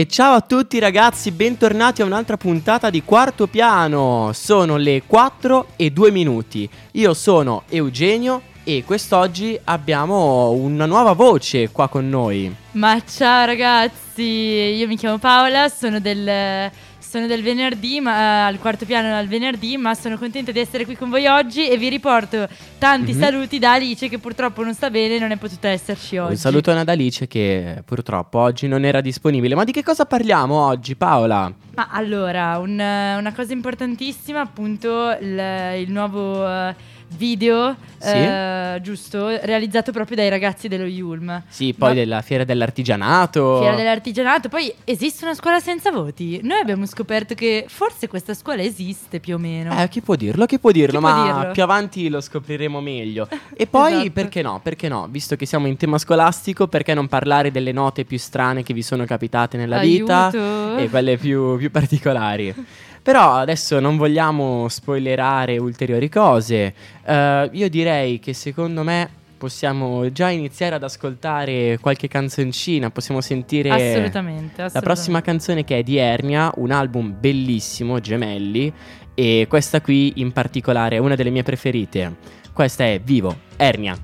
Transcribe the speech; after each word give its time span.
E 0.00 0.06
ciao 0.06 0.32
a 0.32 0.40
tutti 0.40 0.78
ragazzi, 0.78 1.30
bentornati 1.30 2.00
a 2.00 2.06
un'altra 2.06 2.38
puntata 2.38 2.88
di 2.88 3.02
Quarto 3.02 3.46
Piano. 3.46 4.30
Sono 4.32 4.78
le 4.78 5.02
4 5.06 5.72
e 5.76 5.90
2 5.90 6.10
minuti. 6.10 6.66
Io 6.92 7.12
sono 7.12 7.64
Eugenio 7.68 8.40
e 8.64 8.82
quest'oggi 8.82 9.60
abbiamo 9.64 10.52
una 10.52 10.86
nuova 10.86 11.12
voce 11.12 11.68
qua 11.68 11.88
con 11.88 12.08
noi. 12.08 12.50
Ma 12.72 12.98
ciao 13.04 13.44
ragazzi, 13.44 14.22
io 14.22 14.86
mi 14.86 14.96
chiamo 14.96 15.18
Paola, 15.18 15.68
sono 15.68 16.00
del 16.00 16.70
sono 17.10 17.26
del 17.26 17.42
venerdì, 17.42 17.98
ma, 17.98 18.46
al 18.46 18.60
quarto 18.60 18.86
piano 18.86 19.16
al 19.16 19.26
venerdì, 19.26 19.76
ma 19.76 19.94
sono 19.94 20.16
contenta 20.16 20.52
di 20.52 20.60
essere 20.60 20.84
qui 20.84 20.94
con 20.94 21.10
voi 21.10 21.26
oggi 21.26 21.68
e 21.68 21.76
vi 21.76 21.88
riporto 21.88 22.48
tanti 22.78 23.10
mm-hmm. 23.10 23.20
saluti 23.20 23.58
da 23.58 23.72
Alice 23.72 24.08
che 24.08 24.18
purtroppo 24.18 24.62
non 24.62 24.74
sta 24.74 24.90
bene 24.90 25.16
e 25.16 25.18
non 25.18 25.32
è 25.32 25.36
potuta 25.36 25.66
esserci 25.66 26.18
oggi. 26.18 26.34
Un 26.34 26.38
saluto 26.38 26.70
ad 26.70 26.88
Alice 26.88 27.26
che 27.26 27.82
purtroppo 27.84 28.38
oggi 28.38 28.68
non 28.68 28.84
era 28.84 29.00
disponibile. 29.00 29.56
Ma 29.56 29.64
di 29.64 29.72
che 29.72 29.82
cosa 29.82 30.04
parliamo 30.06 30.54
oggi, 30.54 30.94
Paola? 30.94 31.52
Ma 31.74 31.88
allora, 31.90 32.58
un, 32.58 32.74
una 32.74 33.32
cosa 33.34 33.52
importantissima, 33.52 34.40
appunto, 34.40 35.10
il, 35.20 35.78
il 35.78 35.90
nuovo... 35.90 36.88
Video, 37.16 37.74
sì. 37.98 38.08
eh, 38.08 38.78
giusto, 38.82 39.28
realizzato 39.42 39.90
proprio 39.92 40.16
dai 40.16 40.28
ragazzi 40.28 40.68
dello 40.68 40.84
Yulm. 40.84 41.42
Sì, 41.48 41.74
poi 41.74 41.88
Ma... 41.88 41.94
della 41.94 42.22
Fiera 42.22 42.44
dell'Artigianato. 42.44 43.58
Fiera 43.58 43.74
dell'Artigianato, 43.74 44.48
poi 44.48 44.72
esiste 44.84 45.24
una 45.24 45.34
scuola 45.34 45.58
senza 45.60 45.90
voti. 45.90 46.40
Noi 46.42 46.60
abbiamo 46.60 46.86
scoperto 46.86 47.34
che 47.34 47.64
forse 47.68 48.06
questa 48.08 48.32
scuola 48.34 48.62
esiste 48.62 49.18
più 49.20 49.34
o 49.34 49.38
meno. 49.38 49.76
Eh, 49.80 49.88
chi 49.88 50.00
può 50.00 50.14
dirlo? 50.14 50.46
Chi 50.46 50.58
può 50.58 50.70
dirlo? 50.70 50.98
Chi 50.98 51.04
Ma 51.04 51.12
può 51.12 51.32
dirlo? 51.34 51.52
più 51.52 51.62
avanti 51.62 52.08
lo 52.08 52.20
scopriremo 52.20 52.80
meglio. 52.80 53.28
E 53.60 53.66
poi, 53.66 53.92
esatto. 53.92 54.10
perché 54.12 54.40
no? 54.42 54.60
Perché 54.62 54.88
no? 54.88 55.06
Visto 55.10 55.36
che 55.36 55.44
siamo 55.44 55.66
in 55.66 55.76
tema 55.76 55.98
scolastico, 55.98 56.66
perché 56.66 56.94
non 56.94 57.08
parlare 57.08 57.50
delle 57.50 57.72
note 57.72 58.04
più 58.04 58.16
strane 58.18 58.62
che 58.62 58.72
vi 58.72 58.82
sono 58.82 59.04
capitate 59.04 59.58
nella 59.58 59.78
Aiuto. 59.80 60.30
vita 60.30 60.76
e 60.78 60.88
quelle 60.88 61.18
più, 61.18 61.58
più 61.58 61.70
particolari? 61.70 62.54
Però 63.02 63.34
adesso 63.34 63.80
non 63.80 63.96
vogliamo 63.96 64.68
spoilerare 64.68 65.58
ulteriori 65.58 66.08
cose. 66.08 66.74
Uh, 67.04 67.48
io 67.52 67.68
direi 67.68 68.18
che 68.18 68.34
secondo 68.34 68.82
me 68.82 69.18
possiamo 69.40 70.12
già 70.12 70.28
iniziare 70.28 70.74
ad 70.74 70.82
ascoltare 70.82 71.78
qualche 71.80 72.08
canzoncina, 72.08 72.90
possiamo 72.90 73.22
sentire 73.22 73.70
assolutamente, 73.70 74.10
assolutamente. 74.10 74.70
la 74.74 74.80
prossima 74.80 75.22
canzone 75.22 75.64
che 75.64 75.78
è 75.78 75.82
di 75.82 75.96
Ernia, 75.96 76.52
un 76.56 76.70
album 76.70 77.16
bellissimo, 77.18 78.00
Gemelli, 78.00 78.70
e 79.14 79.46
questa 79.48 79.80
qui 79.80 80.12
in 80.16 80.32
particolare 80.32 80.96
è 80.96 80.98
una 80.98 81.14
delle 81.14 81.30
mie 81.30 81.42
preferite. 81.42 82.16
Questa 82.52 82.84
è 82.84 83.00
Vivo, 83.02 83.34
Ernia. 83.56 83.96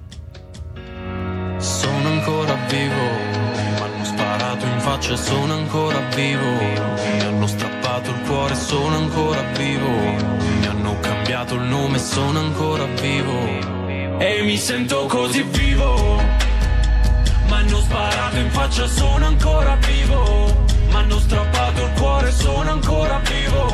Sono 1.58 2.08
ancora 2.08 2.55
vivo, 2.69 2.94
mi 3.53 3.81
hanno 3.81 4.05
sparato 4.05 4.64
in 4.64 4.78
faccia 4.78 5.16
sono 5.16 5.53
ancora 5.53 6.00
vivo, 6.14 6.44
mi 6.44 6.78
hanno 6.78 7.25
rubato 7.97 8.11
il 8.11 8.20
cuore, 8.27 8.55
sono 8.55 8.97
ancora 8.97 9.41
vivo. 9.56 9.89
Mi 9.89 10.66
hanno 10.66 10.98
cambiato 11.00 11.55
il 11.55 11.62
nome, 11.62 11.98
sono 11.98 12.38
ancora 12.38 12.84
vivo. 13.00 14.19
E 14.19 14.42
mi 14.42 14.56
sento 14.56 15.06
così 15.06 15.42
vivo. 15.42 16.20
Mi 17.47 17.53
hanno 17.53 17.78
sparato 17.78 18.36
in 18.36 18.50
faccia, 18.50 18.86
sono 18.86 19.27
ancora 19.27 19.77
vivo. 19.86 20.64
Mi 20.88 20.94
hanno 20.94 21.19
strappato 21.19 21.84
il 21.84 21.93
cuore, 21.93 22.32
sono 22.32 22.70
ancora 22.70 23.20
vivo. 23.25 23.66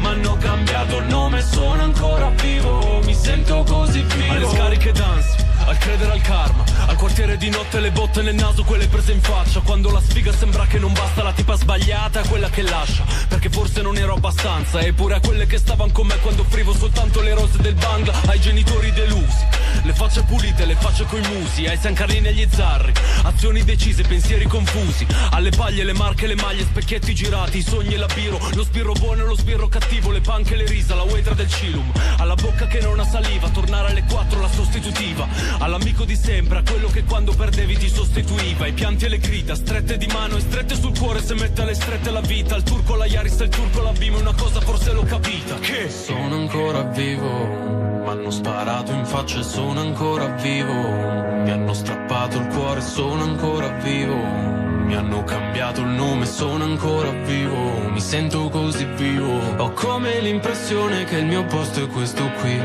Mi 0.00 0.06
hanno 0.06 0.36
cambiato 0.36 0.98
il 0.98 1.06
nome, 1.06 1.40
sono 1.40 1.82
ancora 1.82 2.30
vivo. 2.30 3.00
Mi 3.04 3.14
sento 3.14 3.64
così 3.66 4.02
vivo. 4.02 4.32
Alle 4.32 4.48
scariche 4.48 4.92
danze 4.92 5.35
al 5.66 5.78
credere 5.78 6.12
al 6.12 6.20
karma 6.20 6.64
Al 6.86 6.96
quartiere 6.96 7.36
di 7.36 7.50
notte 7.50 7.80
le 7.80 7.90
botte 7.90 8.22
nel 8.22 8.34
naso, 8.34 8.64
quelle 8.64 8.86
prese 8.86 9.12
in 9.12 9.20
faccia. 9.20 9.60
Quando 9.60 9.90
la 9.90 10.00
sfiga 10.00 10.32
sembra 10.32 10.66
che 10.66 10.78
non 10.78 10.92
basta 10.92 11.22
La 11.22 11.32
tipa 11.32 11.56
sbagliata 11.56 12.22
è 12.22 12.28
quella 12.28 12.48
che 12.48 12.62
lascia. 12.62 13.04
Perché 13.28 13.48
forse 13.50 13.82
non 13.82 13.96
ero 13.96 14.14
abbastanza 14.14 14.80
Eppure 14.80 15.16
a 15.16 15.20
quelle 15.20 15.46
che 15.46 15.58
stavano 15.58 15.92
con 15.92 16.06
me 16.06 16.16
Quando 16.20 16.42
offrivo 16.42 16.72
soltanto 16.72 17.20
le 17.20 17.34
rose 17.34 17.58
del 17.58 17.74
bangla 17.74 18.12
Ai 18.26 18.40
genitori 18.40 18.92
delusi. 18.92 19.44
Le 19.82 19.92
facce 19.92 20.22
pulite, 20.22 20.64
le 20.64 20.76
facce 20.76 21.04
coi 21.04 21.20
musi 21.20 21.66
Ai 21.66 21.76
sancarlini 21.76 22.26
e 22.26 22.30
agli 22.30 22.48
zarri. 22.50 22.92
Azioni 23.22 23.64
decise, 23.64 24.02
pensieri 24.02 24.46
confusi. 24.46 25.06
Alle 25.30 25.50
paglie, 25.50 25.84
le 25.84 25.92
marche, 25.92 26.26
le 26.26 26.36
maglie, 26.36 26.62
specchietti 26.62 27.14
girati 27.14 27.58
I 27.58 27.62
sogni 27.62 27.94
e 27.94 27.98
la 27.98 28.08
biro, 28.14 28.38
lo 28.54 28.64
spirro 28.64 28.92
buono 28.92 29.22
e 29.22 29.26
lo 29.26 29.36
spirro 29.36 29.68
cattivo 29.68 30.10
Le 30.10 30.20
panche 30.20 30.54
e 30.54 30.56
le 30.58 30.66
risa, 30.66 30.94
la 30.94 31.02
wetra 31.02 31.34
del 31.34 31.50
cilum. 31.50 31.90
Alla 32.18 32.34
bocca 32.34 32.66
che 32.66 32.80
non 32.80 33.00
ha 33.00 33.04
saliva 33.04 33.48
Tornare 33.48 33.90
alle 33.90 34.04
quattro 34.04 34.40
la 34.40 34.48
sostitutiva 34.48 35.26
All'amico 35.58 36.04
di 36.04 36.16
sempre, 36.16 36.58
a 36.58 36.62
quello 36.62 36.88
che 36.88 37.04
quando 37.04 37.32
perdevi 37.32 37.76
ti 37.76 37.88
sostituiva. 37.88 38.66
I 38.66 38.72
pianti 38.72 39.06
e 39.06 39.08
le 39.08 39.18
grida, 39.18 39.54
strette 39.54 39.96
di 39.96 40.06
mano 40.06 40.36
e 40.36 40.40
strette 40.40 40.74
sul 40.74 40.96
cuore 40.98 41.22
Se 41.22 41.34
mette 41.34 41.62
alle 41.62 41.74
strette 41.74 42.10
la 42.10 42.20
vita. 42.20 42.56
Il 42.56 42.62
turco 42.62 42.94
la 42.94 43.06
Yaris 43.06 43.38
il 43.40 43.48
turco 43.48 43.82
la 43.82 43.92
Bima 43.92 44.18
Una 44.18 44.34
cosa 44.34 44.60
forse 44.60 44.92
l'ho 44.92 45.04
capita. 45.04 45.58
Che 45.58 45.88
sono 45.88 46.34
ancora 46.34 46.82
vivo 46.82 47.84
M'hanno 48.04 48.30
sparato 48.30 48.92
in 48.92 49.04
faccia 49.04 49.40
e 49.40 49.42
sono 49.42 49.80
ancora 49.80 50.26
vivo. 50.34 50.72
Mi 50.72 51.50
hanno 51.50 51.72
strappato 51.74 52.38
il 52.38 52.46
cuore 52.48 52.80
e 52.80 52.82
sono 52.82 53.22
ancora 53.22 53.68
vivo 53.82 54.65
mi 54.86 54.94
hanno 54.94 55.24
cambiato 55.24 55.80
il 55.80 55.88
nome, 55.88 56.24
sono 56.26 56.62
ancora 56.62 57.10
vivo, 57.10 57.90
mi 57.90 58.00
sento 58.00 58.48
così 58.48 58.84
vivo. 58.84 59.40
Ho 59.56 59.72
come 59.72 60.20
l'impressione 60.20 61.04
che 61.04 61.18
il 61.18 61.26
mio 61.26 61.44
posto 61.44 61.82
è 61.82 61.88
questo 61.88 62.30
qui. 62.40 62.56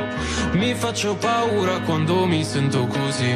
Mi 0.52 0.76
faccio 0.76 1.16
paura 1.16 1.80
quando 1.80 2.26
mi 2.28 2.44
sento 2.44 2.86
così. 2.86 3.36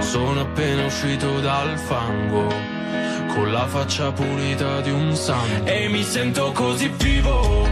Sono 0.00 0.40
appena 0.40 0.84
uscito 0.84 1.38
dal 1.40 1.78
fango, 1.78 2.52
con 3.32 3.52
la 3.52 3.66
faccia 3.68 4.10
pulita 4.10 4.80
di 4.80 4.90
un 4.90 5.14
santo. 5.14 5.70
E 5.70 5.88
mi 5.88 6.02
sento 6.02 6.50
così 6.50 6.88
vivo. 6.88 7.68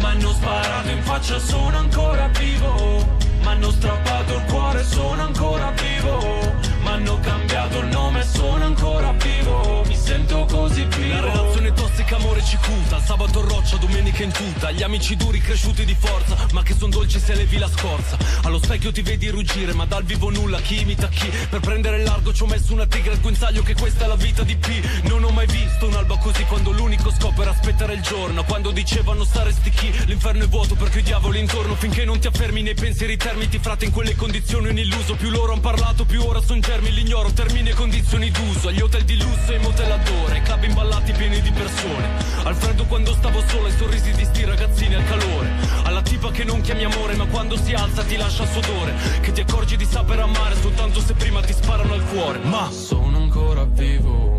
M'hanno 0.00 0.32
sparato 0.32 0.90
in 0.90 1.02
faccia, 1.02 1.38
sono 1.38 1.78
ancora 1.78 2.28
vivo. 2.38 3.18
M'hanno 3.42 3.70
strappato 3.70 4.34
il 4.34 4.44
cuore, 4.50 4.84
sono 4.84 5.22
ancora 5.22 5.72
vivo 5.72 6.69
M'hanno 6.90 7.20
cambiato 7.20 7.78
il 7.78 7.86
nome, 7.86 8.24
sono 8.24 8.64
ancora 8.64 9.12
vivo 9.12 9.84
sento 10.10 10.44
così 10.50 10.84
vivo 10.96 11.14
La 11.14 11.20
relazione 11.20 11.72
tossica, 11.72 12.16
amore 12.16 12.42
cicuta 12.42 13.00
Sabato 13.00 13.40
roccia, 13.42 13.76
domenica 13.76 14.24
in 14.24 14.32
tuta. 14.32 14.72
Gli 14.72 14.82
amici 14.82 15.14
duri 15.14 15.40
cresciuti 15.40 15.84
di 15.84 15.94
forza 15.96 16.36
Ma 16.52 16.62
che 16.64 16.74
son 16.76 16.90
dolci 16.90 17.20
se 17.20 17.34
levi 17.34 17.58
la 17.58 17.68
scorza. 17.68 18.16
Allo 18.42 18.58
specchio 18.58 18.90
ti 18.90 19.02
vedi 19.02 19.28
ruggire 19.28 19.72
Ma 19.72 19.84
dal 19.84 20.02
vivo 20.02 20.30
nulla, 20.30 20.60
chi 20.60 20.80
imita 20.80 21.08
chi. 21.08 21.30
Per 21.48 21.60
prendere 21.60 22.02
largo 22.02 22.32
ci 22.32 22.42
ho 22.42 22.46
messo 22.46 22.72
una 22.72 22.86
tigre 22.86 23.12
al 23.12 23.20
guinzaglio 23.20 23.62
Che 23.62 23.74
questa 23.74 24.06
è 24.06 24.08
la 24.08 24.16
vita 24.16 24.42
di 24.42 24.56
P. 24.56 24.68
Non 25.04 25.22
ho 25.22 25.30
mai 25.30 25.46
visto 25.46 25.86
un'alba 25.86 26.16
così 26.18 26.42
Quando 26.44 26.72
l'unico 26.72 27.12
scopo 27.12 27.42
era 27.42 27.52
aspettare 27.52 27.94
il 27.94 28.00
giorno. 28.00 28.42
Quando 28.44 28.72
dicevano 28.72 29.22
stare 29.22 29.52
stichi 29.52 29.92
L'inferno 30.06 30.42
è 30.42 30.48
vuoto 30.48 30.74
perché 30.74 30.98
i 30.98 31.02
diavoli 31.02 31.38
intorno. 31.38 31.76
Finché 31.76 32.04
non 32.04 32.18
ti 32.18 32.26
affermi 32.26 32.62
nei 32.62 32.74
pensieri 32.74 33.16
termiti 33.16 33.60
Frate 33.60 33.84
in 33.84 33.92
quelle 33.92 34.16
condizioni 34.16 34.70
un 34.70 34.78
illuso. 34.78 35.14
Più 35.14 35.30
loro 35.30 35.52
han 35.52 35.60
parlato 35.60 36.04
più 36.04 36.20
ora 36.24 36.40
son 36.42 36.60
germi. 36.60 36.90
L'ignoro 36.90 37.30
termine 37.32 37.72
condizioni 37.74 38.30
d'uso. 38.32 38.68
Agli 38.68 38.80
hotel 38.80 39.04
di 39.04 39.16
lusso 39.16 39.52
e 39.52 39.56
i 39.56 39.58
motelladore 39.60 39.99
Ai 40.32 40.42
club 40.42 40.62
imballati 40.64 41.12
pieni 41.12 41.40
di 41.40 41.50
persone. 41.50 42.08
Al 42.44 42.54
freddo 42.54 42.84
quando 42.84 43.12
stavo 43.14 43.42
solo 43.46 43.66
Ai 43.66 43.72
sorrisi 43.72 44.12
di 44.12 44.24
sti 44.24 44.44
ragazzini 44.44 44.94
al 44.94 45.04
calore. 45.04 45.48
Alla 45.84 46.02
tipa 46.02 46.30
che 46.30 46.44
non 46.44 46.60
chiami 46.60 46.84
amore 46.84 47.16
Ma 47.16 47.26
quando 47.26 47.56
si 47.56 47.72
alza 47.72 48.02
ti 48.02 48.16
lascia 48.16 48.44
il 48.44 48.48
suo 48.48 48.60
odore 48.60 48.94
Che 49.20 49.32
ti 49.32 49.40
accorgi 49.40 49.76
di 49.76 49.84
sapere 49.84 50.22
amare 50.22 50.54
Soltanto 50.56 51.00
se 51.00 51.14
prima 51.14 51.40
ti 51.40 51.52
sparano 51.52 51.94
al 51.94 52.04
cuore. 52.04 52.38
Ma 52.40 52.70
sono 52.70 53.18
ancora 53.18 53.64
vivo 53.64 54.30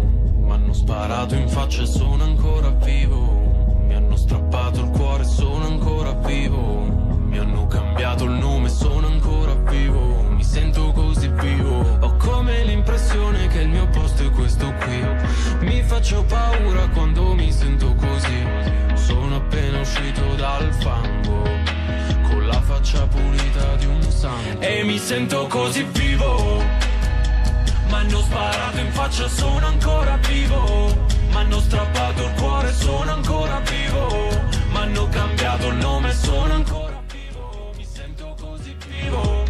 M'hanno 0.52 0.74
sparato 0.74 1.36
in 1.36 1.48
faccia 1.48 1.84
e 1.84 1.86
sono 1.86 2.24
ancora 2.24 2.69
vivo. 2.72 3.80
Mi 3.86 3.94
hanno 3.94 4.18
strappato 4.18 4.81
il 4.81 4.90
cuore 4.90 5.24
sono 5.24 5.66
ancora 5.66 6.12
vivo. 6.12 6.81
Mi 7.30 7.38
hanno 7.38 7.68
cambiato 7.68 8.25
il 8.25 8.31
nome 8.31 8.68
sono 8.68 9.08
ancora 9.08 9.54
vivo. 9.54 10.24
Mi 10.24 10.44
sento 10.44 10.92
così 10.92 11.11
vivo 11.39 11.98
Ho 12.00 12.16
come 12.18 12.63
l'impressione 12.63 13.48
che 13.48 13.62
il 13.62 13.69
mio 13.69 13.88
posto 13.88 14.24
è 14.24 14.30
questo 14.31 14.72
qui 14.83 15.04
Mi 15.60 15.81
faccio 15.83 16.24
paura 16.24 16.88
quando 16.89 17.33
mi 17.33 17.51
sento 17.51 17.94
così 17.95 18.45
Sono 18.94 19.38
appena 19.38 19.80
uscito 19.80 20.36
dal 20.36 20.74
fango 20.74 21.44
Con 22.30 22.48
la 22.48 22.62
faccia 22.62 23.06
pulita 23.07 23.75
di 23.75 23.86
un 23.86 24.01
santo 24.01 24.62
E 24.62 24.83
mi 24.83 24.98
sento 24.98 25.48
così 25.48 25.83
vivo 25.83 26.92
M'hanno 27.92 28.22
sparato 28.22 28.80
in 28.80 28.92
faccia, 28.94 29.27
sono 29.27 29.68
ancora 29.68 30.18
vivo. 30.25 31.07
M'hanno 31.31 31.60
strappato 31.60 32.24
il 32.24 32.34
cuore, 32.36 32.72
sono 32.72 33.12
ancora 33.12 33.60
vivo. 33.60 34.30
M'hanno 34.72 35.10
cambiato 35.10 35.68
il 35.68 35.75
nome, 35.75 36.13
sono 36.13 36.54
ancora 36.54 37.04
vivo. 37.12 37.74
Mi 37.75 37.86
sento 37.86 38.36
così 38.39 38.75
vivo. 38.88 39.41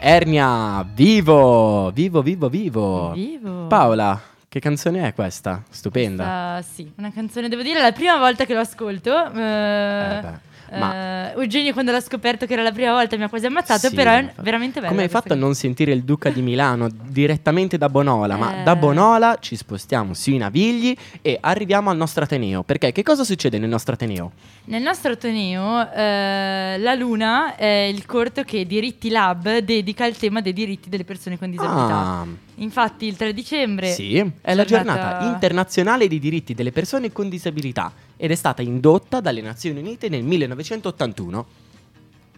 Ernia, 0.00 0.86
vivo, 0.94 1.90
vivo, 1.90 2.22
vivo, 2.22 2.48
vivo. 2.48 3.10
Vivo. 3.12 3.66
Paola, 3.66 4.20
che 4.48 4.60
canzone 4.60 5.08
è 5.08 5.12
questa? 5.12 5.62
Stupenda. 5.68 6.54
Questa, 6.54 6.72
sì, 6.74 6.92
una 6.96 7.12
canzone, 7.12 7.48
devo 7.48 7.62
dire, 7.62 7.80
è 7.80 7.82
la 7.82 7.92
prima 7.92 8.16
volta 8.16 8.44
che 8.44 8.54
lo 8.54 8.60
ascolto. 8.60 9.32
Eh... 9.32 10.18
Eh 10.18 10.46
Ma... 10.72 11.32
Uh, 11.34 11.40
Eugenio 11.40 11.72
quando 11.72 11.92
l'ha 11.92 12.00
scoperto 12.00 12.46
che 12.46 12.52
era 12.52 12.62
la 12.62 12.72
prima 12.72 12.92
volta 12.92 13.16
mi 13.16 13.22
ha 13.22 13.28
quasi 13.28 13.46
ammazzato, 13.46 13.88
sì, 13.88 13.94
però 13.94 14.12
è 14.12 14.32
veramente 14.40 14.80
bello. 14.80 14.92
Come 14.92 15.04
hai 15.04 15.08
fatto 15.08 15.32
a 15.32 15.36
non 15.36 15.54
sentire 15.54 15.92
il 15.92 16.02
Duca 16.02 16.30
di 16.30 16.42
Milano 16.42 16.88
direttamente 16.90 17.78
da 17.78 17.88
Bonola? 17.88 18.34
Eh. 18.34 18.38
Ma 18.38 18.62
da 18.62 18.76
Bonola 18.76 19.38
ci 19.40 19.56
spostiamo 19.56 20.14
sui 20.14 20.36
Navigli 20.36 20.96
e 21.22 21.38
arriviamo 21.40 21.90
al 21.90 21.96
nostro 21.96 22.24
Ateneo. 22.24 22.62
Perché 22.62 22.92
che 22.92 23.02
cosa 23.02 23.24
succede 23.24 23.58
nel 23.58 23.68
nostro 23.68 23.94
Ateneo? 23.94 24.32
Nel 24.64 24.82
nostro 24.82 25.12
Ateneo 25.12 25.90
eh, 25.92 26.76
La 26.78 26.94
Luna 26.94 27.56
è 27.56 27.90
il 27.92 28.04
corto 28.06 28.42
che 28.42 28.66
Diritti 28.66 29.08
Lab 29.10 29.58
dedica 29.58 30.04
al 30.04 30.16
tema 30.16 30.40
dei 30.40 30.52
diritti 30.52 30.88
delle 30.88 31.04
persone 31.04 31.38
con 31.38 31.50
disabilità. 31.50 31.94
Ah. 31.94 32.26
Infatti 32.56 33.06
il 33.06 33.16
3 33.16 33.32
dicembre 33.32 33.92
sì, 33.92 34.32
è 34.40 34.54
la 34.54 34.64
giornata 34.64 35.24
internazionale 35.24 36.08
dei 36.08 36.18
diritti 36.18 36.54
delle 36.54 36.72
persone 36.72 37.12
con 37.12 37.28
disabilità 37.28 37.92
ed 38.18 38.30
è 38.30 38.34
stata 38.34 38.60
indotta 38.60 39.20
dalle 39.20 39.40
Nazioni 39.40 39.78
Unite 39.78 40.10
nel 40.10 40.24
1981. 40.24 41.46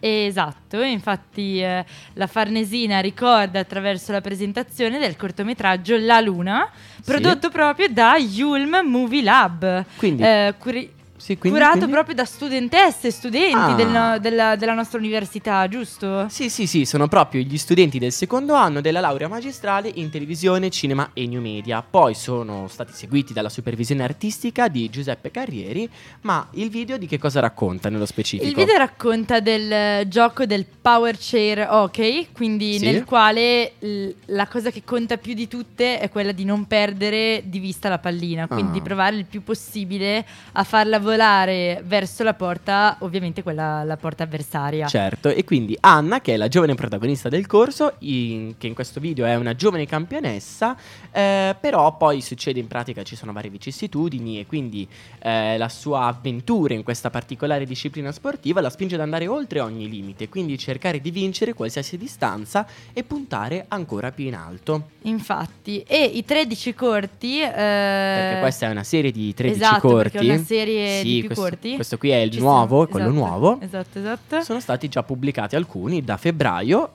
Esatto, 0.03 0.81
infatti 0.81 1.61
eh, 1.61 1.85
la 2.13 2.27
Farnesina 2.27 2.99
ricorda 3.01 3.59
attraverso 3.59 4.11
la 4.11 4.21
presentazione 4.21 4.97
del 4.97 5.15
cortometraggio 5.15 5.97
La 5.97 6.19
Luna, 6.19 6.69
prodotto 7.03 7.47
sì. 7.47 7.53
proprio 7.53 7.87
da 7.89 8.15
Yulm 8.17 8.81
Movie 8.83 9.21
Lab. 9.21 9.85
Quindi, 9.97 10.23
eh, 10.23 10.55
curi- 10.57 10.91
sì, 11.21 11.37
quindi, 11.37 11.59
curato 11.59 11.77
quindi? 11.77 11.93
proprio 11.93 12.15
da 12.15 12.25
studentesse 12.25 13.07
e 13.07 13.11
studenti 13.11 13.53
ah. 13.53 13.75
del 13.75 14.17
della, 14.19 14.55
della, 14.55 14.73
nostra 14.73 14.97
università, 14.97 15.67
giusto? 15.67 16.27
Sì, 16.29 16.49
sì, 16.49 16.65
sì, 16.65 16.83
sono 16.83 17.07
proprio 17.07 17.41
gli 17.43 17.59
studenti 17.59 17.99
del 17.99 18.11
secondo 18.11 18.55
anno 18.55 18.81
della 18.81 19.01
laurea 19.01 19.27
magistrale 19.27 19.91
in 19.93 20.09
televisione, 20.09 20.71
cinema 20.71 21.11
e 21.13 21.27
new 21.27 21.39
media. 21.39 21.83
Poi 21.87 22.15
sono 22.15 22.67
stati 22.67 22.91
seguiti 22.93 23.33
dalla 23.33 23.49
supervisione 23.49 24.03
artistica 24.03 24.67
di 24.67 24.89
Giuseppe 24.89 25.29
Carrieri, 25.29 25.87
ma 26.21 26.47
il 26.53 26.71
video 26.71 26.97
di 26.97 27.05
che 27.05 27.19
cosa 27.19 27.39
racconta 27.39 27.89
nello 27.89 28.07
specifico? 28.07 28.49
Il 28.49 28.55
video 28.55 28.77
racconta 28.77 29.39
del 29.39 30.07
gioco 30.07 30.47
del 30.47 30.65
power 30.81 31.15
chair 31.19 31.67
hockey, 31.69 32.29
quindi 32.31 32.79
sì? 32.79 32.85
nel 32.85 33.03
quale 33.03 33.73
l- 33.77 34.09
la 34.25 34.47
cosa 34.47 34.71
che 34.71 34.81
conta 34.83 35.17
più 35.17 35.35
di 35.35 35.47
tutte 35.47 35.99
è 35.99 36.09
quella 36.09 36.31
di 36.31 36.45
non 36.45 36.65
perdere 36.65 37.43
di 37.45 37.59
vista 37.59 37.89
la 37.89 37.99
pallina, 37.99 38.47
quindi 38.47 38.79
ah. 38.79 38.81
provare 38.81 39.17
il 39.17 39.25
più 39.25 39.43
possibile 39.43 40.25
a 40.53 40.63
farla 40.63 40.97
volare 40.97 41.09
volare 41.11 41.81
verso 41.85 42.23
la 42.23 42.33
porta, 42.33 42.95
ovviamente 42.99 43.43
quella 43.43 43.83
la 43.83 43.97
porta 43.97 44.23
avversaria. 44.23 44.87
Certo, 44.87 45.27
e 45.27 45.43
quindi 45.43 45.75
Anna, 45.81 46.21
che 46.21 46.35
è 46.35 46.37
la 46.37 46.47
giovane 46.47 46.73
protagonista 46.73 47.27
del 47.27 47.47
corso, 47.47 47.95
in, 47.99 48.55
che 48.57 48.67
in 48.67 48.73
questo 48.73 49.01
video 49.01 49.25
è 49.25 49.35
una 49.35 49.53
giovane 49.53 49.85
campionessa, 49.85 50.77
eh, 51.11 51.53
però 51.59 51.97
poi 51.97 52.21
succede 52.21 52.61
in 52.61 52.67
pratica 52.67 53.03
ci 53.03 53.17
sono 53.17 53.33
varie 53.33 53.49
vicissitudini 53.49 54.39
e 54.39 54.45
quindi 54.45 54.87
eh, 55.19 55.57
la 55.57 55.67
sua 55.67 56.05
avventura 56.05 56.73
in 56.73 56.83
questa 56.83 57.09
particolare 57.09 57.65
disciplina 57.65 58.13
sportiva 58.13 58.61
la 58.61 58.69
spinge 58.69 58.95
ad 58.95 59.01
andare 59.01 59.27
oltre 59.27 59.59
ogni 59.59 59.89
limite, 59.89 60.29
quindi 60.29 60.57
cercare 60.57 61.01
di 61.01 61.11
vincere 61.11 61.53
qualsiasi 61.53 61.97
distanza 61.97 62.65
e 62.93 63.03
puntare 63.03 63.65
ancora 63.67 64.11
più 64.11 64.27
in 64.27 64.35
alto. 64.35 64.91
Infatti, 65.01 65.83
e 65.85 66.03
i 66.05 66.23
13 66.23 66.73
corti... 66.73 67.41
Eh... 67.41 67.49
Perché 67.51 68.39
questa 68.39 68.67
è 68.67 68.69
una 68.69 68.83
serie 68.83 69.11
di 69.11 69.33
13 69.33 69.61
esatto, 69.61 69.87
corti. 69.89 70.17
È 70.17 70.33
una 70.33 70.43
serie 70.43 71.00
sì, 71.01 71.19
più 71.19 71.27
questo, 71.27 71.43
corti. 71.43 71.75
Questo 71.75 71.97
qui 71.97 72.09
è 72.09 72.17
il 72.17 72.31
Ci 72.31 72.39
nuovo, 72.39 72.83
esatto, 72.83 72.91
quello 72.91 73.11
nuovo. 73.11 73.59
Esatto, 73.61 73.99
esatto. 73.99 74.41
Sono 74.41 74.59
stati 74.59 74.87
già 74.87 75.03
pubblicati 75.03 75.55
alcuni 75.55 76.03
da 76.03 76.17
febbraio. 76.17 76.91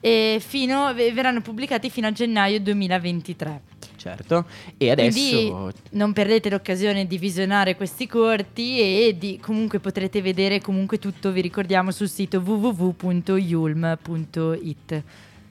E 0.00 0.38
fino, 0.46 0.92
verranno 0.92 1.40
pubblicati 1.40 1.88
fino 1.88 2.06
a 2.06 2.12
gennaio 2.12 2.60
2023. 2.60 3.60
Certo, 3.96 4.44
e 4.76 4.90
adesso... 4.90 5.18
Quindi 5.18 5.52
non 5.92 6.12
perdete 6.12 6.50
l'occasione 6.50 7.06
di 7.06 7.16
visionare 7.16 7.74
questi 7.74 8.06
corti 8.06 8.78
e 8.78 9.16
di, 9.18 9.38
comunque 9.40 9.80
potrete 9.80 10.20
vedere 10.20 10.60
comunque 10.60 10.98
tutto, 10.98 11.32
vi 11.32 11.40
ricordiamo, 11.40 11.90
sul 11.90 12.10
sito 12.10 12.42
www.yulm.it. 12.44 13.02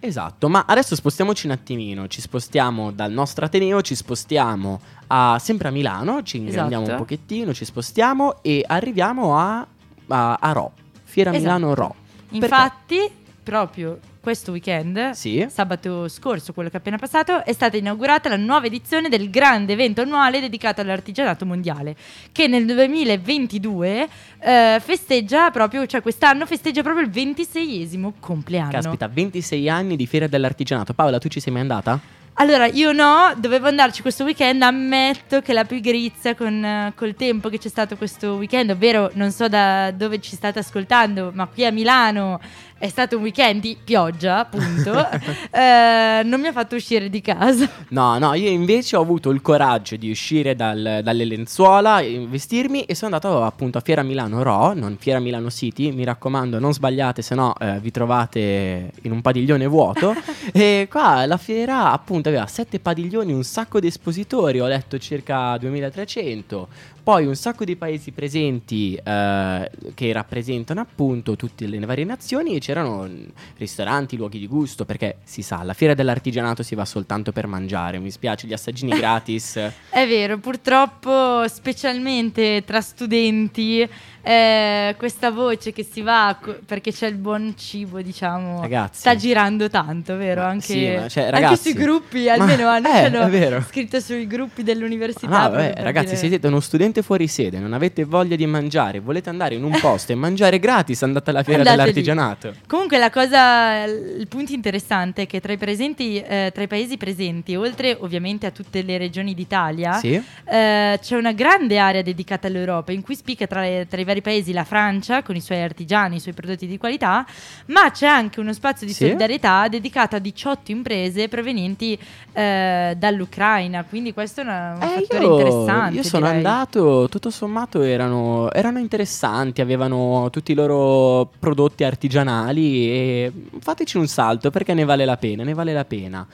Esatto, 0.06 0.50
ma 0.50 0.66
adesso 0.68 0.96
spostiamoci 0.96 1.46
un 1.46 1.54
attimino, 1.54 2.10
ci 2.10 2.20
spostiamo 2.20 2.92
dal 2.92 3.10
nostro 3.14 3.46
Ateneo, 3.46 3.82
ci 3.82 3.96
spostiamo 3.96 4.82
a, 5.08 5.40
sempre 5.40 5.70
a 5.70 5.72
Milano, 5.72 6.24
ci 6.24 6.36
ingrandiamo 6.36 6.84
esatto. 6.84 7.00
un 7.00 7.06
pochettino, 7.06 7.54
ci 7.54 7.64
spostiamo 7.64 8.44
e 8.44 8.66
arriviamo 8.68 9.38
a, 9.40 9.66
a, 10.08 10.34
a 10.42 10.52
Ro, 10.52 10.74
Fiera 11.06 11.30
esatto. 11.30 11.46
Milano 11.46 11.74
Ro. 11.74 11.96
Infatti, 12.32 13.10
proprio 13.42 13.98
questo 14.24 14.52
weekend, 14.52 15.10
sì. 15.10 15.46
sabato 15.50 16.08
scorso, 16.08 16.54
quello 16.54 16.70
che 16.70 16.78
è 16.78 16.80
appena 16.80 16.98
passato, 16.98 17.44
è 17.44 17.52
stata 17.52 17.76
inaugurata 17.76 18.30
la 18.30 18.38
nuova 18.38 18.68
edizione 18.68 19.10
del 19.10 19.30
grande 19.30 19.74
evento 19.74 20.00
annuale 20.00 20.40
dedicato 20.40 20.80
all'artigianato 20.80 21.46
mondiale, 21.46 21.94
che 22.32 22.48
nel 22.48 22.66
2022 22.66 24.08
eh, 24.40 24.82
festeggia 24.82 25.52
proprio, 25.52 25.86
cioè 25.86 26.02
quest'anno 26.02 26.46
festeggia 26.46 26.82
proprio 26.82 27.06
il 27.06 27.12
26esimo 27.12 28.14
compleanno. 28.22 28.72
Caspita, 28.72 29.10
26 29.10 29.68
anni 29.68 29.98
di 29.98 30.08
fiera 30.08 30.28
dell'artigianato. 30.28 30.94
Paola, 30.94 31.18
tu 31.18 31.28
ci 31.28 31.42
sei 31.42 31.52
mai 31.52 31.64
andata? 31.64 32.00
Allora, 32.38 32.66
io 32.66 32.94
no, 32.94 33.32
dovevo 33.38 33.68
andarci 33.68 34.02
questo 34.02 34.24
weekend, 34.24 34.64
ammetto 34.64 35.42
che 35.42 35.54
la 35.54 35.66
pigrizia 35.66 36.34
con 36.34 36.92
col 36.96 37.14
tempo 37.14 37.48
che 37.48 37.60
c'è 37.60 37.70
stato 37.70 37.96
questo 37.96 38.34
weekend, 38.36 38.72
ovvero 38.72 39.12
non 39.14 39.32
so 39.32 39.48
da 39.48 39.92
dove 39.92 40.20
ci 40.20 40.36
state 40.36 40.58
ascoltando, 40.58 41.32
ma 41.32 41.46
qui 41.46 41.64
a 41.64 41.72
Milano 41.72 42.40
è 42.84 42.90
stato 42.90 43.16
un 43.16 43.22
weekend 43.22 43.62
di 43.62 43.78
pioggia, 43.82 44.40
appunto, 44.40 44.92
eh, 45.52 46.22
non 46.26 46.42
mi 46.42 46.48
ha 46.48 46.52
fatto 46.52 46.76
uscire 46.76 47.10
di 47.10 47.22
casa. 47.22 47.70
No, 47.88 48.18
no, 48.18 48.34
io 48.34 48.50
invece 48.50 48.98
ho 48.98 49.02
avuto 49.02 49.30
il 49.30 49.42
coraggio 49.42 49.96
di 49.96 50.10
uscire 50.10 50.54
dal, 50.54 51.00
dalle 51.02 51.24
lenzuola, 51.24 52.02
vestirmi 52.02 52.82
e 52.82 52.94
sono 52.94 53.16
andato 53.16 53.42
appunto 53.42 53.78
a 53.78 53.82
Fiera 53.82 54.04
Milano 54.04 54.44
Ro, 54.44 54.74
non 54.74 54.98
Fiera 55.00 55.20
Milano 55.20 55.50
City, 55.50 55.94
mi 55.94 56.04
raccomando 56.04 56.60
non 56.60 56.74
sbagliate, 56.74 57.22
se 57.22 57.36
no 57.36 57.56
eh, 57.58 57.80
vi 57.80 57.90
trovate 57.90 58.92
in 59.04 59.14
un 59.14 59.22
padiglione 59.22 59.66
vuoto. 59.66 60.14
e 60.52 60.90
qua 60.92 61.26
la 61.26 61.38
fiera 61.38 61.94
appunto 61.94 62.28
aveva 62.28 62.48
sette 62.48 62.82
padiglioni, 62.82 63.32
un 63.32 63.46
sacco 63.46 63.80
di 63.80 63.88
espositori, 63.88 64.60
ho 64.60 64.68
letto 64.68 64.98
circa 64.98 65.58
2300, 65.58 66.68
poi 67.04 67.26
un 67.26 67.36
sacco 67.36 67.66
di 67.66 67.76
paesi 67.76 68.12
presenti 68.12 68.96
eh, 68.96 69.70
che 69.94 70.14
rappresentano 70.14 70.80
appunto 70.80 71.36
tutte 71.36 71.68
le 71.68 71.78
varie 71.80 72.06
nazioni 72.06 72.56
e 72.56 72.60
c'erano 72.60 73.10
ristoranti, 73.58 74.16
luoghi 74.16 74.40
di 74.40 74.48
gusto, 74.48 74.86
perché 74.86 75.18
si 75.24 75.42
sa, 75.42 75.60
alla 75.60 75.74
fiera 75.74 75.94
dell'artigianato 75.94 76.64
si 76.64 76.76
va 76.76 76.86
soltanto 76.86 77.34
per 77.34 77.46
mangiare, 77.46 78.00
mi 78.00 78.10
spiace, 78.10 78.48
gli 78.48 78.54
assaggini 78.54 78.92
gratis. 78.92 79.58
È 79.92 80.08
vero, 80.08 80.38
purtroppo 80.38 81.46
specialmente 81.50 82.64
tra 82.66 82.80
studenti 82.80 83.88
eh, 84.26 84.96
questa 84.98 85.32
voce 85.32 85.74
che 85.74 85.84
si 85.84 86.00
va 86.02 86.38
co- 86.42 86.58
perché 86.66 86.94
c'è 86.94 87.08
il 87.08 87.16
buon 87.16 87.56
cibo, 87.58 88.02
diciamo, 88.02 88.62
ragazzi. 88.62 89.00
sta 89.02 89.16
girando 89.16 89.70
tanto, 89.70 90.16
vero? 90.16 90.44
Anche, 90.44 90.64
sì, 90.64 91.10
cioè, 91.10 91.30
ragazzi, 91.30 91.44
anche 91.44 91.56
sui 91.58 91.74
gruppi, 91.74 92.30
almeno 92.30 92.70
hanno 92.70 93.28
eh, 93.28 93.62
scritto 93.68 94.00
sui 94.00 94.26
gruppi 94.26 94.64
dell'università. 94.64 95.50
No, 95.50 95.56
beh, 95.58 95.74
ragazzi, 95.76 96.06
dire... 96.06 96.18
se 96.18 96.28
siete 96.30 96.48
uno 96.48 96.62
studente 96.62 97.02
fuori 97.02 97.28
sede, 97.28 97.60
non 97.60 97.74
avete 97.74 98.06
voglia 98.06 98.38
di 98.38 98.46
mangiare, 98.46 99.02
volete 99.02 99.30
andare 99.30 99.56
in 99.56 99.64
un 99.66 99.78
posto 99.82 100.14
e 100.14 100.16
mangiare 100.16 100.58
gratis, 100.58 101.04
andate 101.04 101.30
alla 101.30 101.44
fiera 101.44 101.60
andate 101.60 101.78
dell'artigianato. 101.78 102.50
Lì. 102.50 102.58
Comunque 102.66 102.98
la 102.98 103.10
cosa, 103.10 103.84
il 103.84 104.28
punto 104.30 104.54
interessante 104.54 105.24
è 105.24 105.28
che 105.28 105.42
tra 105.42 105.52
i, 105.52 105.58
presenti, 105.58 106.22
eh, 106.22 106.52
tra 106.54 106.64
i 106.64 106.68
paesi 106.68 106.96
presenti, 106.96 107.58
oltre 107.58 107.98
ovviamente 108.00 108.46
a 108.46 108.52
tutte 108.52 108.82
le 108.84 108.98
regioni 108.98 109.34
d'Italia, 109.34 109.94
sì. 109.94 110.14
eh, 110.14 110.98
c'è 111.02 111.16
una 111.18 111.34
grande 111.34 111.78
area 111.78 112.02
dedicata 112.02 112.48
all'Europa 112.48 112.94
in 112.94 113.02
cui 113.02 113.16
spicca 113.16 113.48
tra, 113.48 113.64
tra 113.86 114.00
i 114.00 114.04
vari 114.06 114.13
vari 114.14 114.22
paesi 114.22 114.54
la 114.54 114.64
Francia 114.64 115.24
con 115.24 115.36
i 115.36 115.42
suoi 115.42 115.62
artigiani, 115.62 116.18
i 116.18 116.20
suoi 116.20 116.34
prodotti 116.34 116.68
di 116.68 116.78
qualità, 116.78 117.26
ma 117.68 117.90
c'è 117.92 118.06
anche 118.06 118.40
uno 118.40 118.54
spazio 118.54 118.86
di 118.86 118.94
sì? 118.94 119.06
solidarietà 119.06 119.68
dedicato 119.68 120.16
a 120.16 120.20
18 120.20 120.72
imprese 120.72 121.28
provenienti 121.28 121.98
eh, 122.32 122.96
dall'Ucraina, 122.98 123.84
quindi 123.84 124.14
questo 124.14 124.42
è 124.42 124.44
una, 124.44 124.76
un 124.76 124.84
eh, 124.84 125.02
fattore 125.02 125.24
io, 125.24 125.32
interessante. 125.32 125.96
Io 125.96 126.04
sono 126.04 126.26
direi. 126.26 126.38
andato, 126.38 127.08
tutto 127.10 127.30
sommato 127.30 127.82
erano, 127.82 128.52
erano 128.52 128.80
interessanti, 128.80 129.62
avevano 129.62 130.30
tutti 130.32 130.52
i 130.52 130.56
loro 130.56 131.32
prodotti 131.40 131.84
artigianali 131.84 132.90
e 132.90 133.32
fateci 133.60 133.98
un 133.98 134.08
salto 134.08 134.52
perché 134.52 134.74
ne 134.74 134.86
vale 134.86 135.06
la 135.06 135.18
pena, 135.18 135.44
ne 135.44 135.54
vale 135.54 135.74
la 135.74 135.86
pena. 135.86 136.26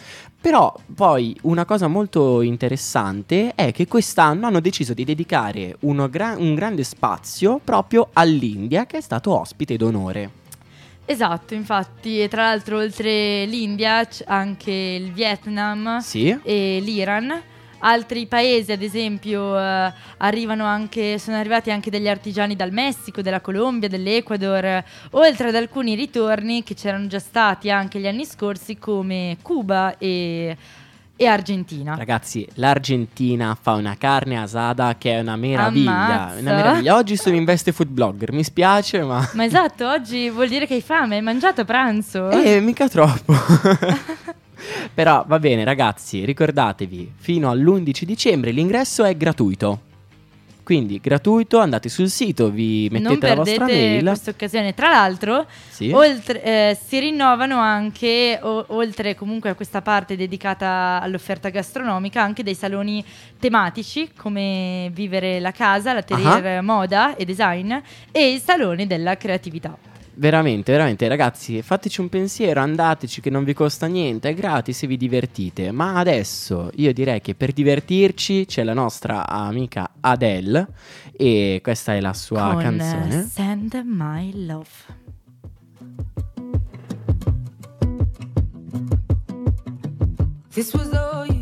Però 0.42 0.74
poi 0.96 1.36
una 1.42 1.66
cosa 1.66 1.88
molto 1.88 2.42
interessante 2.42 3.54
è 3.56 3.74
che 3.74 3.88
quest'anno 3.88 4.48
hanno 4.48 4.62
deciso 4.62 4.94
di 4.94 5.04
dedicare 5.04 5.76
gra- 5.80 6.36
un 6.38 6.56
grande 6.56 6.84
spazio 6.86 7.60
proprio 7.62 8.10
all'India 8.14 8.86
che 8.86 8.98
è 8.98 9.02
stato 9.02 9.38
ospite 9.38 9.76
d'onore. 9.76 10.38
Esatto, 11.04 11.56
infatti, 11.56 12.22
e 12.22 12.28
tra 12.30 12.44
l'altro 12.44 12.78
oltre 12.78 13.46
l'India 13.46 14.06
c'è 14.06 14.24
anche 14.28 14.72
il 14.72 15.12
Vietnam 15.12 15.98
sì. 15.98 16.38
e 16.44 16.80
l'Iran. 16.80 17.42
Altri 17.80 18.26
paesi, 18.28 18.72
ad 18.72 18.82
esempio, 18.82 19.58
eh, 19.58 19.94
arrivano 20.18 20.66
anche, 20.66 21.18
sono 21.18 21.38
arrivati 21.38 21.72
anche 21.72 21.90
degli 21.90 22.08
artigiani 22.08 22.56
dal 22.56 22.72
Messico, 22.72 23.22
della 23.22 23.42
Colombia, 23.42 23.88
dell'Ecuador, 23.88 24.84
oltre 25.12 25.50
ad 25.50 25.56
alcuni 25.56 25.96
ritorni 25.96 26.64
che 26.64 26.74
c'erano 26.76 27.08
già 27.08 27.20
stati 27.20 27.70
anche 27.70 28.00
gli 28.00 28.08
anni 28.08 28.26
scorsi, 28.26 28.78
come 28.78 29.38
Cuba 29.42 29.98
e 29.98 30.58
e 31.22 31.26
Argentina. 31.26 31.96
Ragazzi, 31.96 32.48
l'Argentina 32.54 33.58
fa 33.62 33.74
una 33.74 33.98
carne 33.98 34.40
asada 34.40 34.96
che 34.98 35.12
è 35.12 35.20
una 35.20 35.36
meraviglia. 35.36 36.34
Una 36.40 36.56
meraviglia. 36.56 36.96
Oggi 36.96 37.18
sono 37.18 37.36
in 37.36 37.44
veste 37.44 37.74
food 37.74 37.90
blogger, 37.90 38.32
mi 38.32 38.42
spiace, 38.42 39.04
ma. 39.04 39.30
Ma 39.34 39.44
esatto, 39.44 39.86
oggi 39.86 40.30
vuol 40.30 40.48
dire 40.48 40.66
che 40.66 40.76
hai 40.76 40.82
fame, 40.82 41.18
hai 41.18 41.22
mangiato 41.22 41.60
a 41.60 41.66
pranzo. 41.66 42.30
Eh, 42.30 42.62
mica 42.62 42.88
troppo. 42.88 43.34
Però 44.94 45.24
va 45.28 45.40
bene, 45.40 45.64
ragazzi, 45.64 46.26
ricordatevi, 46.26 47.14
fino 47.16 47.50
all'11 47.50 48.04
dicembre 48.04 48.52
l'ingresso 48.52 49.04
è 49.04 49.16
gratuito. 49.16 49.88
Quindi 50.70 51.00
gratuito, 51.02 51.58
andate 51.58 51.90
sul 51.90 52.10
sito, 52.10 52.52
vi 52.52 52.90
mettete 52.92 53.30
la 53.30 53.34
vostra 53.34 53.66
mail. 53.66 54.04
Non 54.04 54.14
questa 54.14 54.30
occasione. 54.30 54.76
Tra 54.76 54.90
l'altro, 54.90 55.48
sì. 55.68 55.90
oltre, 55.90 56.44
eh, 56.44 56.78
si 56.86 57.00
rinnovano 57.00 57.58
anche, 57.58 58.38
o, 58.40 58.66
oltre 58.68 59.16
comunque 59.16 59.50
a 59.50 59.56
questa 59.56 59.82
parte 59.82 60.16
dedicata 60.16 61.00
all'offerta 61.02 61.50
gastronomica, 61.50 62.22
anche 62.22 62.44
dei 62.44 62.54
saloni 62.54 63.04
tematici 63.40 64.12
come 64.16 64.92
Vivere 64.94 65.40
la 65.40 65.52
casa, 65.52 65.92
l'atelier 65.92 66.60
uh-huh. 66.60 66.64
moda 66.64 67.16
e 67.16 67.26
design 67.26 67.74
e 68.12 68.32
il 68.32 68.40
salone 68.40 68.86
della 68.86 69.18
creatività. 69.18 69.76
Veramente, 70.20 70.74
veramente, 70.74 71.08
ragazzi, 71.08 71.62
fateci 71.62 72.02
un 72.02 72.10
pensiero, 72.10 72.60
andateci 72.60 73.22
che 73.22 73.30
non 73.30 73.46
vi 73.46 73.54
costa 73.54 73.86
niente, 73.88 74.28
è 74.28 74.34
gratis 74.34 74.84
e 74.84 74.88
vi 74.88 74.98
divertite. 74.98 75.72
Ma 75.72 75.96
adesso 75.96 76.72
io 76.76 76.92
direi 76.92 77.22
che 77.22 77.36
per 77.36 77.54
divertirci 77.54 78.46
c'è 78.46 78.64
la 78.64 78.74
nostra 78.74 79.26
amica 79.26 79.92
Adele 80.02 80.68
e 81.14 81.62
questa 81.64 81.96
è 81.96 82.02
la 82.02 82.14
sua 82.14 82.52
Con 82.52 82.62
canzone. 82.62 83.30
Send 83.32 83.82
My 83.86 84.46
Love. 84.46 84.68
This 90.52 90.74
was 90.74 90.92
all 90.92 91.28
you, 91.28 91.39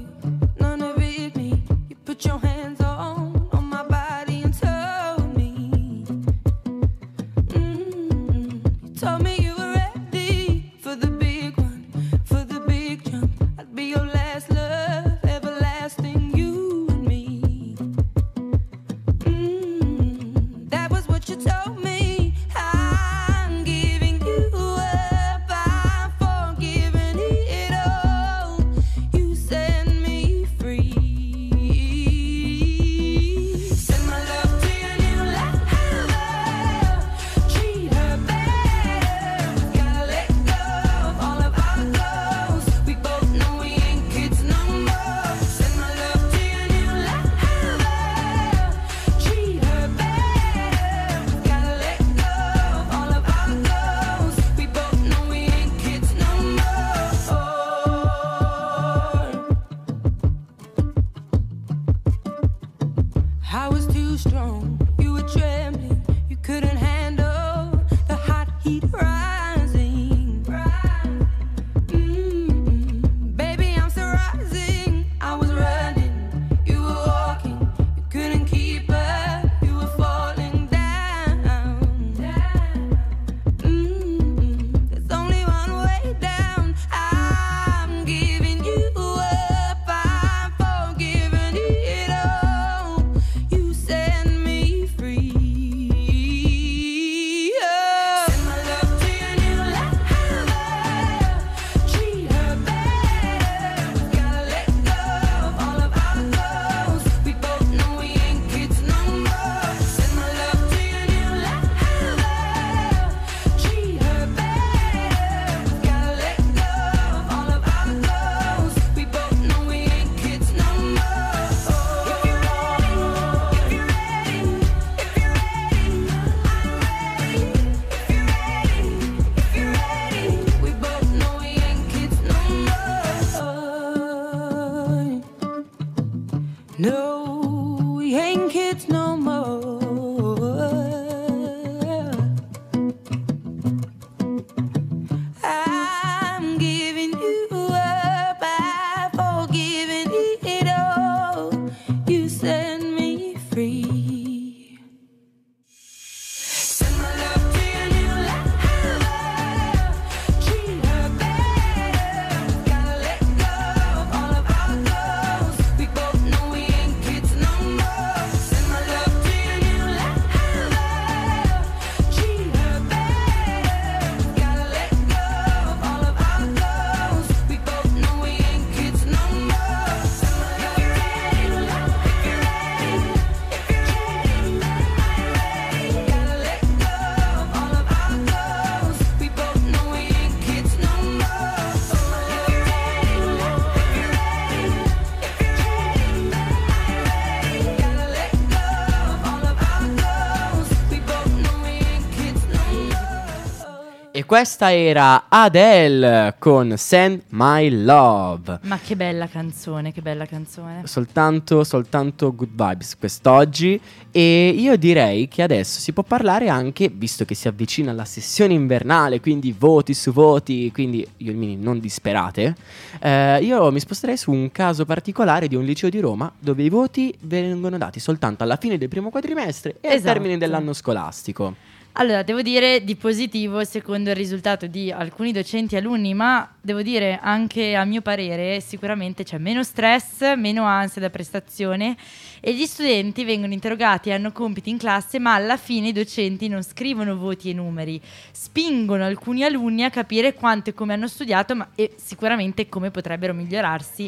questa 204.28 204.74
era 204.74 205.28
Adele 205.30 206.36
con 206.38 206.74
Send 206.76 207.24
My 207.30 207.70
Love. 207.70 208.60
Ma 208.64 208.78
che 208.78 208.98
bella 208.98 209.26
canzone, 209.28 209.94
che 209.94 210.02
bella 210.02 210.26
canzone. 210.26 210.82
Soltanto, 210.84 211.64
soltanto 211.64 212.36
good 212.36 212.50
vibes 212.50 212.98
quest'oggi. 212.98 213.80
E 214.12 214.50
io 214.50 214.76
direi 214.76 215.30
che 215.30 215.44
adesso 215.44 215.80
si 215.80 215.94
può 215.94 216.04
parlare 216.04 216.50
anche, 216.50 216.92
visto 216.94 217.24
che 217.24 217.36
si 217.36 217.48
avvicina 217.48 217.94
la 217.94 218.04
sessione 218.04 218.54
invernale, 218.54 219.22
quindi 219.22 219.56
voti 219.58 219.94
su 219.94 220.12
voti, 220.12 220.72
quindi 220.74 221.08
io 221.18 221.34
Mini 221.34 221.56
non 221.56 221.80
disperate. 221.80 222.54
Eh, 223.00 223.40
io 223.44 223.72
mi 223.72 223.80
sposterei 223.80 224.18
su 224.18 224.32
un 224.32 224.52
caso 224.52 224.84
particolare 224.84 225.48
di 225.48 225.56
un 225.56 225.64
liceo 225.64 225.90
di 225.90 226.02
Roma 226.02 226.30
dove 226.38 226.64
i 226.64 226.70
voti 226.70 227.16
vengono 227.22 227.78
dati 227.78 228.02
soltanto 228.02 228.44
alla 228.44 228.58
fine 228.58 228.78
del 228.78 228.90
primo 228.90 229.10
quadrimestre 229.10 229.78
e 229.80 229.88
esatto. 229.88 229.96
al 229.96 230.14
termine 230.16 230.38
dell'anno 230.38 230.74
scolastico. 230.74 231.67
Allora, 232.00 232.22
devo 232.22 232.44
dire 232.44 232.84
di 232.84 232.96
positivo, 232.96 233.64
secondo 233.64 234.12
il 234.12 234.16
risultato 234.16 234.68
di 234.68 234.92
alcuni 234.92 235.32
docenti 235.32 235.74
e 235.74 235.80
alunni, 235.80 236.14
ma 236.14 236.48
devo 236.62 236.84
dire 236.84 237.18
anche 237.20 237.74
a 237.74 237.86
mio 237.86 238.04
parere, 238.04 238.62
sicuramente 238.62 239.24
c'è 239.24 239.40
meno 239.40 239.64
stress, 239.64 240.36
meno 240.36 240.64
ansia 240.64 241.02
da 241.02 241.10
prestazione 241.10 241.98
e 242.40 242.54
gli 242.54 242.68
studenti 242.68 243.24
vengono 243.24 243.54
interrogati 243.54 244.10
e 244.10 244.14
hanno 244.14 244.32
compiti 244.32 244.70
in 244.70 244.78
classe, 244.78 245.18
ma 245.18 245.34
alla 245.34 245.58
fine 245.58 245.88
i 245.88 245.92
docenti 245.92 246.48
non 246.48 246.62
scrivono 246.62 247.18
voti 247.18 247.50
e 247.50 247.54
numeri, 247.54 248.00
spingono 248.32 249.04
alcuni 249.04 249.44
alunni 249.44 249.84
a 249.84 249.90
capire 249.90 250.36
quanto 250.36 250.70
e 250.70 250.76
come 250.76 250.94
hanno 250.94 251.08
studiato 251.08 251.56
ma, 251.56 251.70
e 251.74 251.96
sicuramente 251.96 252.70
come 252.70 252.92
potrebbero 252.92 253.34
migliorarsi 253.34 254.08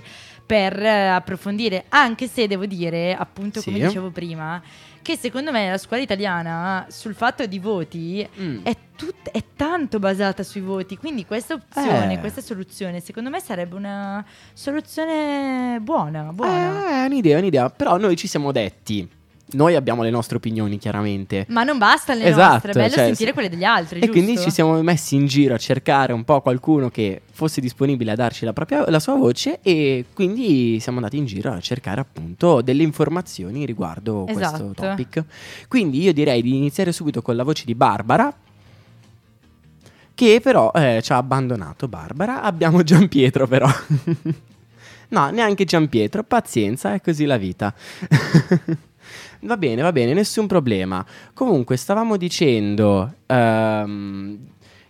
per 0.50 0.82
eh, 0.82 1.10
approfondire, 1.10 1.86
anche 1.90 2.28
se 2.28 2.48
devo 2.48 2.66
dire, 2.66 3.14
appunto 3.14 3.62
come 3.62 3.78
dicevo 3.78 4.10
prima, 4.10 4.60
che 5.00 5.16
secondo 5.16 5.52
me 5.52 5.70
la 5.70 5.78
scuola 5.78 6.02
italiana 6.02 6.88
sul 6.90 7.14
fatto 7.14 7.46
di 7.46 7.60
voti 7.60 8.28
mm. 8.42 8.64
è, 8.64 8.76
tut- 8.96 9.30
è, 9.30 9.44
tanto 9.56 10.00
basata 10.00 10.42
sui 10.42 10.62
voti, 10.62 10.98
quindi 10.98 11.24
questa 11.28 11.54
opzione, 11.54 12.14
eh. 12.14 12.20
questa 12.20 12.42
soluzione 12.42 13.00
secondo 13.00 13.30
me 13.30 13.40
sarebbe 13.40 13.76
una 13.76 14.26
soluzione 14.54 15.78
buona. 15.84 16.34
buona. 16.34 17.02
Eh, 17.02 17.04
è 17.04 17.06
un'idea, 17.06 17.36
è 17.36 17.40
un'idea, 17.40 17.70
però 17.70 17.98
noi 17.98 18.16
ci 18.16 18.26
siamo 18.26 18.52
detti 18.52 19.08
noi 19.52 19.76
abbiamo 19.76 20.04
le 20.04 20.10
nostre 20.10 20.38
opinioni, 20.38 20.78
chiaramente. 20.78 21.46
Ma 21.50 21.64
non 21.64 21.78
basta 21.78 22.14
le 22.14 22.26
esatto, 22.26 22.52
nostre, 22.52 22.72
è 22.72 22.74
bello 22.74 22.94
cioè, 22.94 23.06
sentire 23.06 23.34
quelle 23.34 23.50
degli 23.50 23.64
altri. 23.64 24.00
E 24.00 24.06
giusto? 24.06 24.22
quindi 24.22 24.38
ci 24.40 24.52
siamo 24.52 24.82
messi 24.82 25.16
in 25.16 25.26
giro 25.26 25.56
a 25.56 25.58
cercare 25.58 26.14
un 26.14 26.24
po' 26.24 26.42
qualcuno 26.42 26.90
che 26.90 27.22
fosse 27.32 27.62
disponibile 27.62 28.12
a 28.12 28.16
darci 28.16 28.46
la, 28.46 28.54
propria, 28.54 28.90
la 28.90 29.00
sua 29.00 29.16
voce 29.16 29.60
e 29.62 30.06
quindi 30.14 30.80
siamo 30.80 30.98
andati 30.98 31.18
in 31.18 31.26
giro 31.26 31.52
a 31.52 31.60
cercare 31.60 32.02
appunto 32.02 32.62
delle 32.62 32.84
informazioni 32.84 33.66
riguardo 33.66 34.28
esatto. 34.28 34.64
questo 34.66 34.74
topic. 34.74 35.24
Quindi 35.68 36.02
io 36.02 36.14
direi 36.14 36.42
di 36.42 36.56
iniziare 36.56 36.92
subito 36.92 37.22
con 37.22 37.36
la 37.36 37.44
voce 37.44 37.64
di 37.66 37.76
Barbara. 37.76 38.32
Che 40.14 40.42
però 40.44 40.72
eh, 40.74 41.00
ci 41.02 41.14
ha 41.14 41.18
abbandonato 41.18 41.88
Barbara. 41.88 42.42
Abbiamo 42.42 42.84
Giampietro 42.84 43.48
però. 43.48 43.68
no, 45.10 45.30
neanche 45.30 45.64
Giampietro. 45.64 46.24
Pazienza, 46.24 46.94
è 46.94 47.02
così 47.02 47.26
la 47.26 47.38
vita. 47.38 47.74
Va 49.42 49.58
bene, 49.58 49.82
va 49.82 49.92
bene, 49.92 50.14
nessun 50.14 50.48
problema. 50.48 51.06
Comunque, 51.34 51.78
stavamo 51.78 52.18
dicendo. 52.18 53.14
Um, 53.28 54.38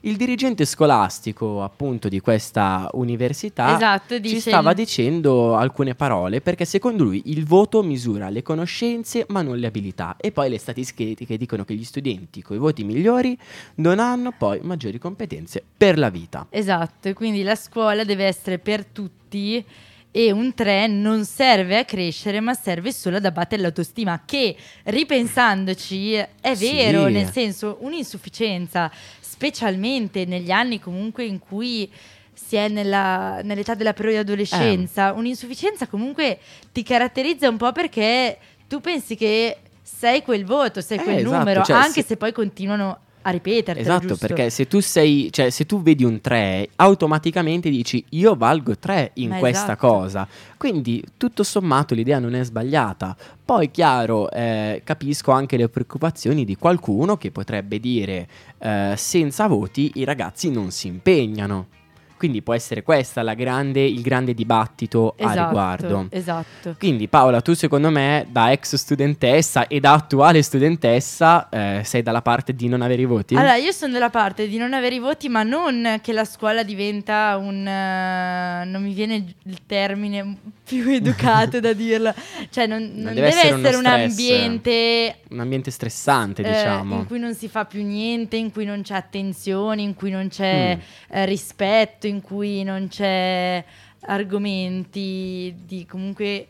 il 0.03 0.15
dirigente 0.15 0.63
scolastico, 0.63 1.61
appunto, 1.61 2.07
di 2.07 2.21
questa 2.21 2.89
università 2.93 3.75
esatto, 3.75 4.21
ci 4.21 4.39
stava 4.39 4.69
il... 4.69 4.75
dicendo 4.77 5.57
alcune 5.57 5.93
parole 5.93 6.39
perché 6.39 6.63
secondo 6.63 7.03
lui 7.03 7.23
il 7.25 7.45
voto 7.45 7.83
misura 7.83 8.29
le 8.29 8.41
conoscenze 8.41 9.25
ma 9.27 9.41
non 9.41 9.57
le 9.57 9.67
abilità 9.67 10.15
e 10.17 10.31
poi 10.31 10.49
le 10.49 10.57
statistiche 10.57 11.37
dicono 11.37 11.65
che 11.65 11.73
gli 11.73 11.83
studenti 11.83 12.41
con 12.41 12.55
i 12.55 12.59
voti 12.59 12.85
migliori 12.85 13.37
non 13.75 13.99
hanno 13.99 14.33
poi 14.37 14.59
maggiori 14.61 14.97
competenze 14.99 15.61
per 15.75 15.97
la 15.97 16.09
vita. 16.09 16.47
Esatto, 16.49 17.11
quindi 17.13 17.43
la 17.43 17.55
scuola 17.55 18.05
deve 18.05 18.23
essere 18.23 18.57
per 18.57 18.85
tutti 18.85 19.65
e 20.11 20.31
un 20.31 20.53
3 20.53 20.87
non 20.87 21.23
serve 21.23 21.77
a 21.77 21.85
crescere 21.85 22.39
ma 22.39 22.53
serve 22.53 22.91
solo 22.91 23.17
ad 23.17 23.25
abbattere 23.25 23.61
l'autostima 23.61 24.23
che 24.25 24.55
ripensandoci 24.85 26.13
è 26.13 26.55
vero 26.55 27.05
sì. 27.05 27.13
nel 27.13 27.31
senso 27.31 27.77
un'insufficienza 27.81 28.91
specialmente 29.19 30.25
negli 30.25 30.51
anni 30.51 30.79
comunque 30.79 31.25
in 31.25 31.37
cui 31.39 31.91
si 32.33 32.55
è 32.55 32.69
nella, 32.69 33.41
nell'età 33.43 33.75
della 33.75 33.93
preadolescenza 33.93 35.09
eh. 35.09 35.17
un'insufficienza 35.17 35.87
comunque 35.87 36.39
ti 36.71 36.81
caratterizza 36.81 37.47
un 37.47 37.57
po' 37.57 37.71
perché 37.71 38.37
tu 38.67 38.79
pensi 38.81 39.15
che 39.15 39.57
sei 39.81 40.21
quel 40.21 40.45
voto, 40.45 40.81
sei 40.81 40.99
quel 40.99 41.17
esatto, 41.17 41.35
numero, 41.35 41.63
cioè, 41.63 41.75
anche 41.75 42.01
se... 42.01 42.09
se 42.09 42.17
poi 42.17 42.31
continuano 42.31 42.99
a 43.21 43.29
ripeterti. 43.31 43.81
Esatto, 43.81 44.07
giusto? 44.07 44.27
perché 44.27 44.49
se 44.49 44.67
tu 44.67 44.79
sei, 44.79 45.29
cioè 45.31 45.49
se 45.49 45.65
tu 45.65 45.81
vedi 45.81 46.03
un 46.03 46.21
3, 46.21 46.69
automaticamente 46.77 47.69
dici 47.69 48.03
io 48.09 48.35
valgo 48.35 48.77
3 48.77 49.11
in 49.15 49.29
Ma 49.29 49.37
questa 49.37 49.73
esatto. 49.73 49.87
cosa. 49.87 50.27
Quindi 50.57 51.03
tutto 51.17 51.43
sommato 51.43 51.93
l'idea 51.93 52.19
non 52.19 52.35
è 52.35 52.43
sbagliata. 52.43 53.15
Poi 53.43 53.71
chiaro, 53.71 54.29
eh, 54.31 54.81
capisco 54.83 55.31
anche 55.31 55.57
le 55.57 55.69
preoccupazioni 55.69 56.45
di 56.45 56.55
qualcuno 56.55 57.17
che 57.17 57.31
potrebbe 57.31 57.79
dire 57.79 58.27
eh, 58.59 58.93
senza 58.95 59.47
voti 59.47 59.91
i 59.95 60.03
ragazzi 60.03 60.51
non 60.51 60.71
si 60.71 60.87
impegnano. 60.87 61.77
Quindi 62.19 62.41
può 62.41 62.53
essere 62.53 62.83
questo 62.83 63.21
il 63.21 64.01
grande 64.01 64.33
dibattito 64.33 65.13
esatto, 65.15 65.39
a 65.39 65.45
riguardo. 65.45 66.07
Esatto. 66.09 66.75
Quindi 66.77 67.07
Paola, 67.07 67.39
tu 67.39 67.53
secondo 67.53 67.89
me 67.89 68.27
da 68.29 68.51
ex 68.51 68.75
studentessa 68.75 69.67
e 69.67 69.79
da 69.79 69.93
attuale 69.93 70.41
studentessa 70.41 71.47
eh, 71.49 71.81
sei 71.85 72.01
dalla 72.01 72.21
parte 72.21 72.53
di 72.53 72.67
non 72.67 72.81
avere 72.81 73.03
i 73.03 73.05
voti? 73.05 73.35
Allora, 73.35 73.55
io 73.55 73.71
sono 73.71 73.93
dalla 73.93 74.09
parte 74.09 74.49
di 74.49 74.57
non 74.57 74.73
avere 74.73 74.95
i 74.95 74.99
voti, 74.99 75.29
ma 75.29 75.43
non 75.43 75.99
che 76.01 76.11
la 76.11 76.25
scuola 76.25 76.63
diventa 76.63 77.37
un... 77.37 77.61
Uh, 77.61 78.69
non 78.69 78.83
mi 78.83 78.93
viene 78.93 79.23
il 79.43 79.59
termine 79.65 80.35
più 80.65 80.87
educato 80.91 81.61
da 81.61 81.71
dirlo. 81.71 82.13
Cioè 82.49 82.67
non, 82.67 82.91
non 82.95 83.13
deve, 83.13 83.29
deve, 83.29 83.29
essere, 83.29 83.59
essere 83.59 83.75
un 83.77 83.85
ambiente... 83.85 85.15
Un 85.29 85.39
ambiente 85.39 85.71
stressante, 85.71 86.41
eh, 86.41 86.51
diciamo. 86.51 86.97
In 86.97 87.05
cui 87.05 87.19
non 87.19 87.33
si 87.33 87.47
fa 87.47 87.63
più 87.63 87.81
niente, 87.81 88.35
in 88.35 88.51
cui 88.51 88.65
non 88.65 88.81
c'è 88.81 88.95
attenzione, 88.95 89.81
in 89.81 89.93
cui 89.93 90.11
non 90.11 90.27
c'è 90.27 90.75
mm. 90.75 91.15
eh, 91.15 91.25
rispetto 91.25 92.07
in 92.09 92.21
cui 92.21 92.63
non 92.63 92.87
c'è 92.89 93.63
argomenti 94.01 95.55
di 95.65 95.85
comunque 95.85 96.47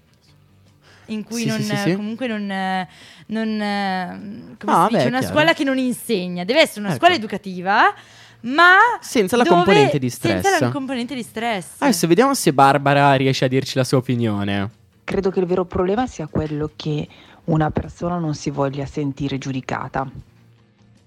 in 1.05 1.23
cui 1.23 1.41
sì, 1.41 1.47
non, 1.47 1.61
sì, 1.61 1.75
sì, 1.75 1.95
comunque 1.95 2.27
non, 2.27 2.45
non 3.27 4.55
come 4.59 4.71
ah, 4.71 4.87
si 4.89 4.95
dice, 4.95 5.07
una 5.07 5.21
scuola 5.21 5.53
che 5.53 5.63
non 5.63 5.77
insegna, 5.77 6.43
deve 6.43 6.61
essere 6.61 6.81
una 6.81 6.89
ecco. 6.89 6.99
scuola 6.99 7.15
educativa 7.15 7.93
ma 8.41 8.77
senza 9.01 9.35
la 9.35 9.45
componente 9.45 9.99
di 9.99 10.09
stress. 10.09 10.41
Senza 10.41 10.65
la 10.65 10.71
componente 10.71 11.13
di 11.13 11.23
stress. 11.23 11.75
Adesso 11.79 12.07
vediamo 12.07 12.33
se 12.33 12.53
Barbara 12.53 13.13
riesce 13.15 13.45
a 13.45 13.47
dirci 13.47 13.77
la 13.77 13.83
sua 13.83 13.97
opinione. 13.97 14.69
Credo 15.03 15.29
che 15.29 15.39
il 15.39 15.45
vero 15.45 15.65
problema 15.65 16.07
sia 16.07 16.27
quello 16.27 16.71
che 16.75 17.07
una 17.45 17.71
persona 17.71 18.17
non 18.17 18.35
si 18.35 18.49
voglia 18.49 18.85
sentire 18.85 19.37
giudicata 19.37 20.09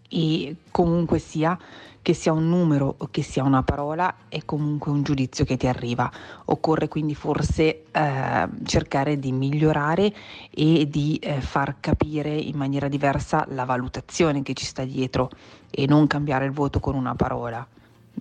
e 0.08 0.56
comunque 0.70 1.18
sia 1.18 1.56
che 2.02 2.14
sia 2.14 2.32
un 2.32 2.48
numero 2.48 2.96
o 2.98 3.08
che 3.10 3.22
sia 3.22 3.44
una 3.44 3.62
parola 3.62 4.14
è 4.28 4.44
comunque 4.44 4.90
un 4.90 5.04
giudizio 5.04 5.44
che 5.44 5.56
ti 5.56 5.68
arriva. 5.68 6.10
Occorre 6.46 6.88
quindi 6.88 7.14
forse 7.14 7.84
eh, 7.90 8.48
cercare 8.64 9.18
di 9.18 9.30
migliorare 9.30 10.12
e 10.50 10.88
di 10.88 11.16
eh, 11.22 11.40
far 11.40 11.76
capire 11.78 12.34
in 12.34 12.56
maniera 12.56 12.88
diversa 12.88 13.46
la 13.50 13.64
valutazione 13.64 14.42
che 14.42 14.52
ci 14.52 14.64
sta 14.64 14.84
dietro 14.84 15.30
e 15.70 15.86
non 15.86 16.08
cambiare 16.08 16.44
il 16.44 16.52
voto 16.52 16.80
con 16.80 16.96
una 16.96 17.14
parola. 17.14 17.64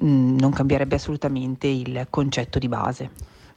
Mm, 0.03 0.37
non 0.37 0.51
cambierebbe 0.51 0.95
assolutamente 0.95 1.67
il 1.67 2.05
concetto 2.09 2.59
di 2.59 2.67
base. 2.67 3.09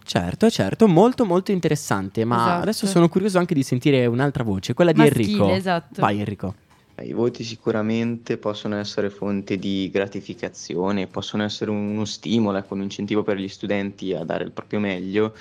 Certo, 0.07 0.51
certo, 0.51 0.87
molto 0.87 1.25
molto 1.25 1.51
interessante, 1.51 2.25
ma 2.27 2.37
esatto. 2.37 2.63
adesso 2.63 2.87
sono 2.87 3.09
curioso 3.09 3.39
anche 3.39 3.55
di 3.55 3.63
sentire 3.63 4.05
un'altra 4.05 4.45
voce, 4.45 4.75
quella 4.75 4.93
di 4.93 4.99
Maschile, 4.99 5.23
Enrico. 5.23 5.49
Esatto. 5.51 6.01
Vai 6.01 6.19
Enrico. 6.19 6.55
I 7.03 7.13
voti 7.13 7.43
sicuramente 7.43 8.39
possono 8.39 8.77
essere 8.77 9.11
fonte 9.11 9.57
di 9.57 9.91
gratificazione, 9.93 11.09
possono 11.09 11.43
essere 11.43 11.71
uno 11.71 12.05
stimolo, 12.05 12.59
ecco, 12.59 12.75
un 12.75 12.83
incentivo 12.83 13.23
per 13.23 13.37
gli 13.37 13.49
studenti 13.49 14.13
a 14.15 14.23
dare 14.23 14.45
il 14.45 14.53
proprio 14.53 14.79
meglio 14.79 15.35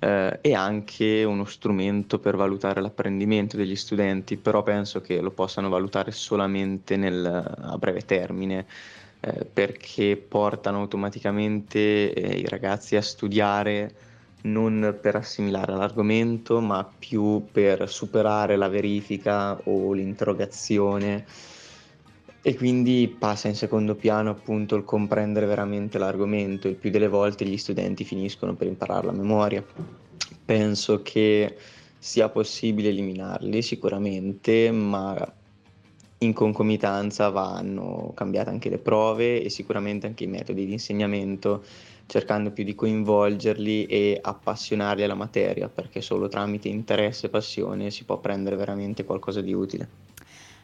eh, 0.00 0.38
e 0.40 0.54
anche 0.54 1.22
uno 1.22 1.44
strumento 1.44 2.18
per 2.18 2.34
valutare 2.34 2.80
l'apprendimento 2.80 3.56
degli 3.56 3.76
studenti, 3.76 4.36
però 4.36 4.62
penso 4.64 5.00
che 5.00 5.20
lo 5.20 5.30
possano 5.30 5.68
valutare 5.68 6.10
solamente 6.10 6.96
nel, 6.96 7.24
a 7.24 7.78
breve 7.78 8.00
termine. 8.02 8.66
Eh, 9.22 9.44
perché 9.44 10.16
portano 10.16 10.80
automaticamente 10.80 12.10
eh, 12.14 12.38
i 12.38 12.48
ragazzi 12.48 12.96
a 12.96 13.02
studiare 13.02 13.92
non 14.42 14.98
per 15.00 15.16
assimilare 15.16 15.74
l'argomento, 15.74 16.60
ma 16.60 16.88
più 16.98 17.44
per 17.50 17.88
superare 17.88 18.56
la 18.56 18.68
verifica 18.68 19.60
o 19.64 19.92
l'interrogazione 19.92 21.24
e 22.42 22.56
quindi 22.56 23.14
passa 23.18 23.48
in 23.48 23.54
secondo 23.54 23.94
piano 23.94 24.30
appunto 24.30 24.74
il 24.74 24.84
comprendere 24.84 25.46
veramente 25.46 25.98
l'argomento. 25.98 26.68
Il 26.68 26.76
più 26.76 26.90
delle 26.90 27.08
volte 27.08 27.44
gli 27.44 27.58
studenti 27.58 28.04
finiscono 28.04 28.54
per 28.54 28.66
imparare 28.66 29.06
la 29.06 29.12
memoria. 29.12 29.64
Penso 30.44 31.02
che 31.02 31.56
sia 31.98 32.30
possibile 32.30 32.88
eliminarli 32.88 33.60
sicuramente, 33.60 34.70
ma 34.70 35.14
in 36.22 36.32
concomitanza 36.32 37.30
vanno 37.30 38.12
cambiate 38.14 38.50
anche 38.50 38.68
le 38.68 38.78
prove 38.78 39.42
e 39.42 39.48
sicuramente 39.48 40.06
anche 40.06 40.24
i 40.24 40.26
metodi 40.26 40.66
di 40.66 40.72
insegnamento 40.72 41.62
cercando 42.06 42.50
più 42.50 42.64
di 42.64 42.74
coinvolgerli 42.74 43.86
e 43.86 44.18
appassionarli 44.20 45.04
alla 45.04 45.14
materia, 45.14 45.68
perché 45.68 46.00
solo 46.00 46.28
tramite 46.28 46.68
interesse 46.68 47.26
e 47.26 47.30
passione 47.30 47.90
si 47.90 48.04
può 48.04 48.16
apprendere 48.16 48.56
veramente 48.56 49.04
qualcosa 49.04 49.40
di 49.40 49.52
utile. 49.52 49.88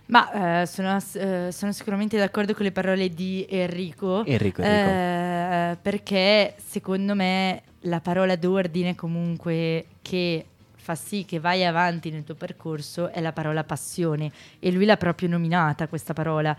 Ma 0.07 0.63
eh, 0.63 0.67
sono, 0.67 0.97
eh, 0.97 1.49
sono, 1.51 1.73
sicuramente 1.73 2.17
d'accordo 2.17 2.53
con 2.53 2.65
le 2.65 2.73
parole 2.73 3.09
di 3.09 3.47
Enrico. 3.49 4.25
Enrico, 4.25 4.63
Enrico. 4.63 4.91
Eh, 4.91 5.77
perché 5.81 6.55
secondo 6.65 7.15
me 7.15 7.63
la 7.83 8.01
parola 8.01 8.37
d'ordine 8.37 8.95
comunque 8.95 9.87
che 10.03 10.45
fa 10.87 10.95
sì 10.95 11.25
che 11.25 11.41
vai 11.41 11.65
avanti 11.65 12.11
nel 12.13 12.23
tuo 12.23 12.37
percorso 12.37 13.11
è 13.11 13.21
la 13.21 13.33
parola 13.33 13.65
passione 13.65 14.31
e 14.61 14.71
lui 14.71 14.85
l'ha 14.85 14.97
proprio 14.97 15.29
nominata 15.29 15.89
questa 15.89 16.13
parola 16.13 16.57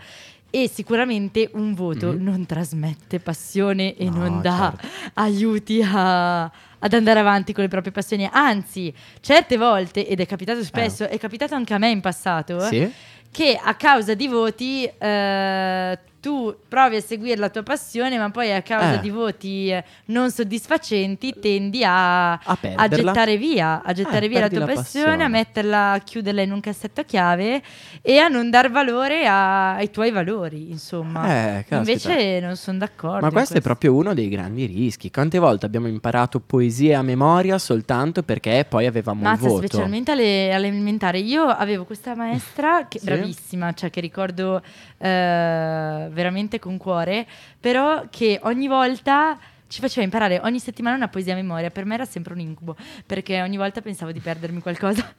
e 0.50 0.68
sicuramente 0.68 1.48
un 1.54 1.72
voto 1.72 2.08
mm-hmm. 2.08 2.22
non 2.22 2.44
trasmette 2.44 3.20
passione 3.20 3.96
e 3.96 4.04
no, 4.10 4.16
non 4.18 4.42
dà 4.42 4.74
certo. 4.78 5.10
aiuti 5.14 5.80
a, 5.82 6.42
ad 6.42 6.92
andare 6.92 7.20
avanti 7.20 7.54
con 7.54 7.62
le 7.62 7.70
proprie 7.70 7.90
passioni. 7.90 8.28
Anzi, 8.30 8.92
certe 9.20 9.56
volte, 9.56 10.06
ed 10.06 10.20
è 10.20 10.26
capitato 10.26 10.62
spesso, 10.62 11.04
eh. 11.04 11.08
è 11.08 11.18
capitato 11.18 11.54
anche 11.54 11.72
a 11.72 11.78
me 11.78 11.88
in 11.88 12.02
passato, 12.02 12.60
sì? 12.60 12.90
che 13.30 13.58
a 13.62 13.74
causa 13.76 14.12
di 14.12 14.28
voti 14.28 14.84
eh, 14.84 15.98
tu 16.28 16.54
provi 16.68 16.96
a 16.96 17.00
seguire 17.00 17.36
la 17.36 17.48
tua 17.48 17.62
passione, 17.62 18.18
ma 18.18 18.28
poi 18.30 18.52
a 18.52 18.60
causa 18.60 18.96
eh. 18.96 19.00
di 19.00 19.08
voti 19.08 19.70
eh, 19.70 19.82
non 20.06 20.30
soddisfacenti 20.30 21.34
tendi 21.40 21.82
a, 21.82 22.32
a, 22.32 22.58
a 22.74 22.86
gettare 22.86 23.38
via, 23.38 23.80
a 23.82 23.94
gettare 23.94 24.26
eh, 24.26 24.28
via 24.28 24.40
la 24.40 24.48
tua 24.50 24.58
la 24.58 24.66
passione, 24.66 25.04
passione, 25.04 25.24
a 25.24 25.28
metterla, 25.28 25.92
a 25.92 25.98
chiuderla 26.00 26.42
in 26.42 26.52
un 26.52 26.60
cassetto 26.60 27.00
a 27.00 27.04
chiave 27.04 27.62
e 28.02 28.18
a 28.18 28.28
non 28.28 28.50
dar 28.50 28.70
valore 28.70 29.26
a, 29.26 29.76
ai 29.76 29.90
tuoi 29.90 30.10
valori, 30.10 30.70
insomma. 30.70 31.56
Eh, 31.56 31.64
Invece 31.70 32.40
non 32.40 32.56
sono 32.56 32.76
d'accordo. 32.76 33.24
Ma 33.24 33.30
questo, 33.30 33.36
questo, 33.38 33.56
è 33.56 33.60
proprio 33.62 33.94
uno 33.94 34.12
dei 34.12 34.28
grandi 34.28 34.66
rischi. 34.66 35.10
Quante 35.10 35.38
volte 35.38 35.64
abbiamo 35.64 35.88
imparato 35.88 36.40
poesie 36.40 36.94
a 36.94 37.00
memoria 37.00 37.56
soltanto 37.56 38.22
perché 38.22 38.66
poi 38.68 38.84
avevamo 38.84 39.22
Mazza, 39.22 39.46
il 39.46 39.48
voto? 39.48 39.66
specialmente 39.66 40.10
alle, 40.10 40.52
alle 40.52 40.66
elementari. 40.66 41.24
Io 41.24 41.44
avevo 41.44 41.86
questa 41.86 42.14
maestra 42.14 42.86
che, 42.86 42.98
sì? 42.98 43.06
bravissima, 43.06 43.72
cioè 43.72 43.88
che 43.88 44.02
ricordo 44.02 44.60
eh, 44.98 46.08
veramente 46.18 46.58
con 46.58 46.76
cuore, 46.76 47.26
però 47.60 48.04
che 48.10 48.40
ogni 48.42 48.66
volta 48.66 49.38
ci 49.68 49.80
faceva 49.80 50.02
imparare 50.02 50.40
ogni 50.42 50.58
settimana 50.58 50.96
una 50.96 51.08
poesia 51.08 51.34
a 51.34 51.36
memoria. 51.36 51.70
Per 51.70 51.84
me 51.84 51.94
era 51.94 52.04
sempre 52.04 52.32
un 52.32 52.40
incubo, 52.40 52.76
perché 53.06 53.40
ogni 53.40 53.56
volta 53.56 53.80
pensavo 53.80 54.10
di 54.10 54.20
perdermi 54.20 54.60
qualcosa. 54.60 55.14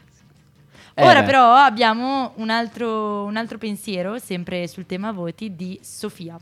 Eh 0.93 1.05
Ora 1.05 1.23
però 1.23 1.53
abbiamo 1.53 2.33
un 2.35 2.49
altro, 2.49 3.23
un 3.23 3.37
altro 3.37 3.57
pensiero, 3.57 4.19
sempre 4.19 4.67
sul 4.67 4.85
tema 4.85 5.13
voti, 5.13 5.55
di 5.55 5.79
Sofia. 5.81 6.37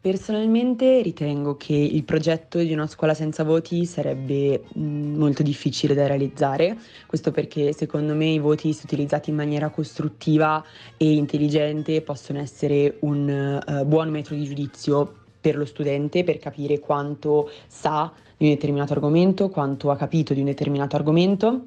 Personalmente 0.00 1.02
ritengo 1.02 1.56
che 1.56 1.74
il 1.74 2.04
progetto 2.04 2.58
di 2.58 2.72
una 2.72 2.86
scuola 2.86 3.14
senza 3.14 3.42
voti 3.42 3.84
sarebbe 3.84 4.62
mm, 4.78 5.16
molto 5.16 5.42
difficile 5.42 5.92
da 5.92 6.06
realizzare, 6.06 6.78
questo 7.06 7.32
perché 7.32 7.72
secondo 7.72 8.14
me 8.14 8.26
i 8.26 8.38
voti 8.38 8.72
se 8.72 8.82
utilizzati 8.84 9.30
in 9.30 9.36
maniera 9.36 9.70
costruttiva 9.70 10.64
e 10.96 11.14
intelligente 11.14 12.00
possono 12.02 12.38
essere 12.38 12.98
un 13.00 13.60
uh, 13.66 13.84
buon 13.86 14.10
metodo 14.10 14.36
di 14.36 14.46
giudizio 14.46 15.14
per 15.40 15.56
lo 15.56 15.64
studente 15.64 16.22
per 16.22 16.38
capire 16.38 16.78
quanto 16.78 17.50
sa 17.66 18.12
di 18.36 18.46
un 18.46 18.52
determinato 18.52 18.92
argomento, 18.92 19.48
quanto 19.48 19.90
ha 19.90 19.96
capito 19.96 20.32
di 20.32 20.38
un 20.38 20.46
determinato 20.46 20.94
argomento 20.94 21.64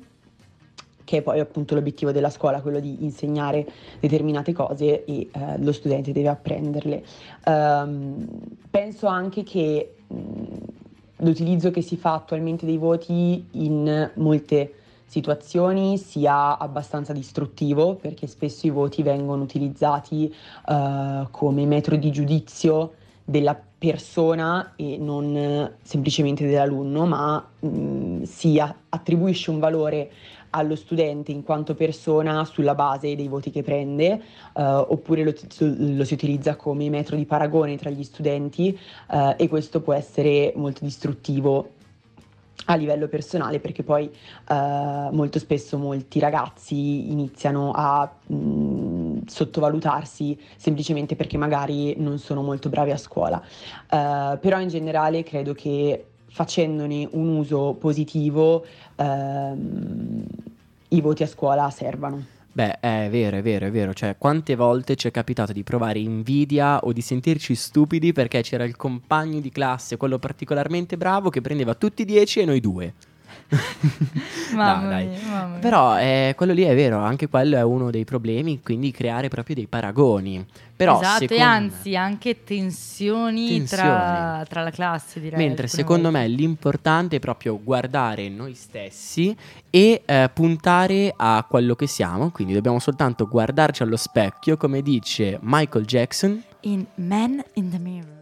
che 1.12 1.18
è 1.18 1.22
poi 1.22 1.42
appunto 1.42 1.76
l'obiettivo 1.76 2.14
della 2.14 2.30
scuola, 2.30 2.62
quello 2.62 2.80
di 2.80 3.04
insegnare 3.04 3.68
determinate 4.00 4.54
cose 4.54 5.04
e 5.04 5.28
eh, 5.30 5.58
lo 5.58 5.74
studente 5.74 6.14
deve 6.14 6.30
apprenderle. 6.30 7.04
Um, 7.46 8.26
penso 8.70 9.08
anche 9.08 9.44
che 9.44 9.96
mh, 10.08 10.16
l'utilizzo 11.18 11.70
che 11.70 11.82
si 11.82 11.98
fa 11.98 12.14
attualmente 12.14 12.66
dei 12.66 12.78
voti 12.78 13.46
in 13.52 14.10
molte 14.16 14.74
situazioni 15.06 15.98
sia 15.98 16.58
abbastanza 16.58 17.12
distruttivo 17.12 17.96
perché 17.96 18.26
spesso 18.26 18.66
i 18.66 18.70
voti 18.70 19.04
vengono 19.04 19.44
utilizzati 19.44 20.34
uh, 20.68 21.28
come 21.30 21.66
metro 21.66 21.98
di 21.98 22.10
giudizio 22.10 22.94
della 23.26 23.60
persona 23.78 24.74
e 24.78 24.98
non 24.98 25.74
semplicemente 25.82 26.48
dell'alunno, 26.48 27.06
ma 27.06 27.46
mh, 27.60 28.24
si 28.24 28.60
attribuisce 28.60 29.50
un 29.50 29.60
valore 29.60 30.12
allo 30.52 30.76
studente 30.76 31.32
in 31.32 31.44
quanto 31.44 31.76
persona 31.76 32.46
sulla 32.46 32.76
base 32.76 33.16
dei 33.16 33.28
voti 33.28 33.52
che 33.52 33.64
prende, 33.64 34.22
uh, 34.54 34.62
oppure 34.62 35.24
lo, 35.24 35.34
lo, 35.58 36.04
si 36.04 36.14
utilizza 36.14 36.56
come 36.56 36.90
metro 36.90 37.16
di 37.16 37.26
paragone 37.26 37.78
tra 37.78 37.90
gli 37.90 38.04
studenti 38.04 38.78
uh, 39.10 39.34
e 39.38 39.48
questo 39.48 39.82
può 39.82 39.94
essere 39.94 40.54
molto 40.56 40.84
distruttivo 40.84 41.70
a 42.66 42.76
livello 42.76 43.08
personale 43.08 43.60
perché 43.60 43.82
poi 43.82 44.06
uh, 44.50 44.54
molto 45.12 45.40
spesso 45.40 45.80
molti 45.80 46.20
ragazzi 46.20 47.12
iniziano 47.12 47.72
a 47.74 48.10
mh, 48.28 49.26
sottovalutarsi 49.26 50.40
semplicemente 50.58 51.16
perché 51.16 51.38
magari 51.38 51.96
non 51.98 52.20
sono 52.20 52.44
molto 52.44 52.70
bravi 52.70 52.92
a 52.92 52.98
scuola. 52.98 53.42
però 53.88 54.60
in 54.60 54.68
generale 54.68 55.24
credo 55.24 55.54
che 55.54 56.11
facendone 56.32 57.08
un 57.12 57.28
uso 57.28 57.76
positivo 57.78 58.66
ehm, 58.96 60.26
i 60.90 61.02
voti 61.02 61.24
a 61.24 61.28
scuola 61.28 61.70
servano. 61.70 62.40
Beh, 62.54 62.80
è 62.82 63.08
vero, 63.10 63.38
è 63.38 63.42
vero, 63.42 63.68
è 63.68 63.72
vero. 63.72 63.94
Cioè, 63.94 64.16
quante 64.18 64.56
volte 64.56 64.96
ci 64.96 65.08
è 65.08 65.12
capitato 65.12 65.54
di 65.54 65.64
provare 65.64 66.00
invidia 66.00 66.80
o 66.80 66.92
di 66.92 67.02
sentirci 67.02 67.56
stupidi 67.56 68.12
perché 68.12 68.42
c'era 68.42 68.66
il 68.66 68.76
compagno 68.76 69.40
di 69.40 69.50
classe, 69.52 69.96
quello 69.96 70.20
particolarmente 70.20 70.98
bravo, 70.98 71.30
che 71.30 71.40
prendeva 71.40 71.76
tutti 71.76 72.02
i 72.02 72.06
10 72.06 72.42
e 72.42 72.46
noi 72.46 72.60
due. 72.60 72.94
mamma, 74.56 74.82
no, 74.82 75.10
mia, 75.10 75.20
mamma 75.28 75.48
mia. 75.48 75.60
Però 75.60 76.00
eh, 76.00 76.34
quello 76.38 76.54
lì 76.54 76.64
è 76.64 76.74
vero, 76.74 77.00
anche 77.00 77.28
quello 77.28 77.58
è 77.58 77.64
uno 77.64 77.92
dei 77.92 78.06
problemi, 78.06 78.62
quindi 78.62 78.92
creare 78.92 79.28
proprio 79.28 79.56
dei 79.56 79.68
paragoni. 79.68 80.46
Però, 80.76 81.00
esatto, 81.00 81.34
e 81.34 81.40
anzi 81.40 81.96
anche 81.96 82.44
tensioni, 82.44 83.50
tensioni. 83.50 83.68
Tra, 83.68 84.46
tra, 84.50 84.64
la 84.64 84.72
classe, 84.72 85.20
direi. 85.20 85.38
Mentre 85.38 85.68
secondo 85.68 86.10
me 86.10 86.28
l'importante 86.28 87.18
è 87.18 87.20
proprio 87.20 87.62
guardare 87.62 88.30
noi 88.30 88.56
stessi 88.56 89.36
e 89.70 90.02
eh, 90.04 90.30
puntare 90.34 91.14
a 91.16 91.46
quello 91.48 91.76
che 91.76 91.88
siamo, 91.88 92.32
quindi 92.32 92.54
dobbiamo 92.54 92.80
soltanto 92.80 93.28
guardarci 93.28 93.84
allo 93.84 93.98
specchio, 93.98 94.58
come 94.58 94.82
dice 94.82 95.38
Michael 95.42 95.86
Jackson. 95.86 96.42
In 96.62 96.86
Man 96.96 97.44
in 97.54 97.70
the 97.70 97.78
Mirror. 97.78 98.22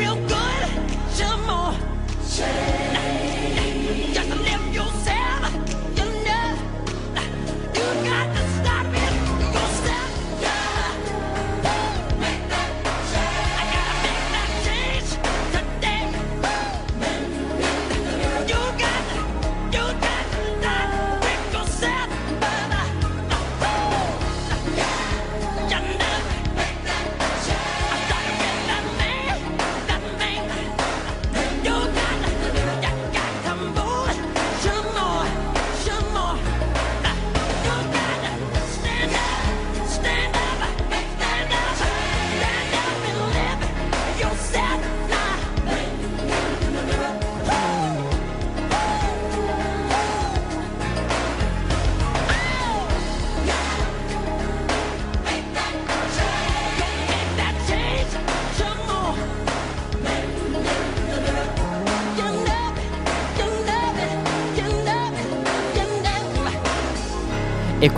Real 0.00 0.14
good. 0.14 0.68
Some 1.10 1.46
more. 1.46 2.79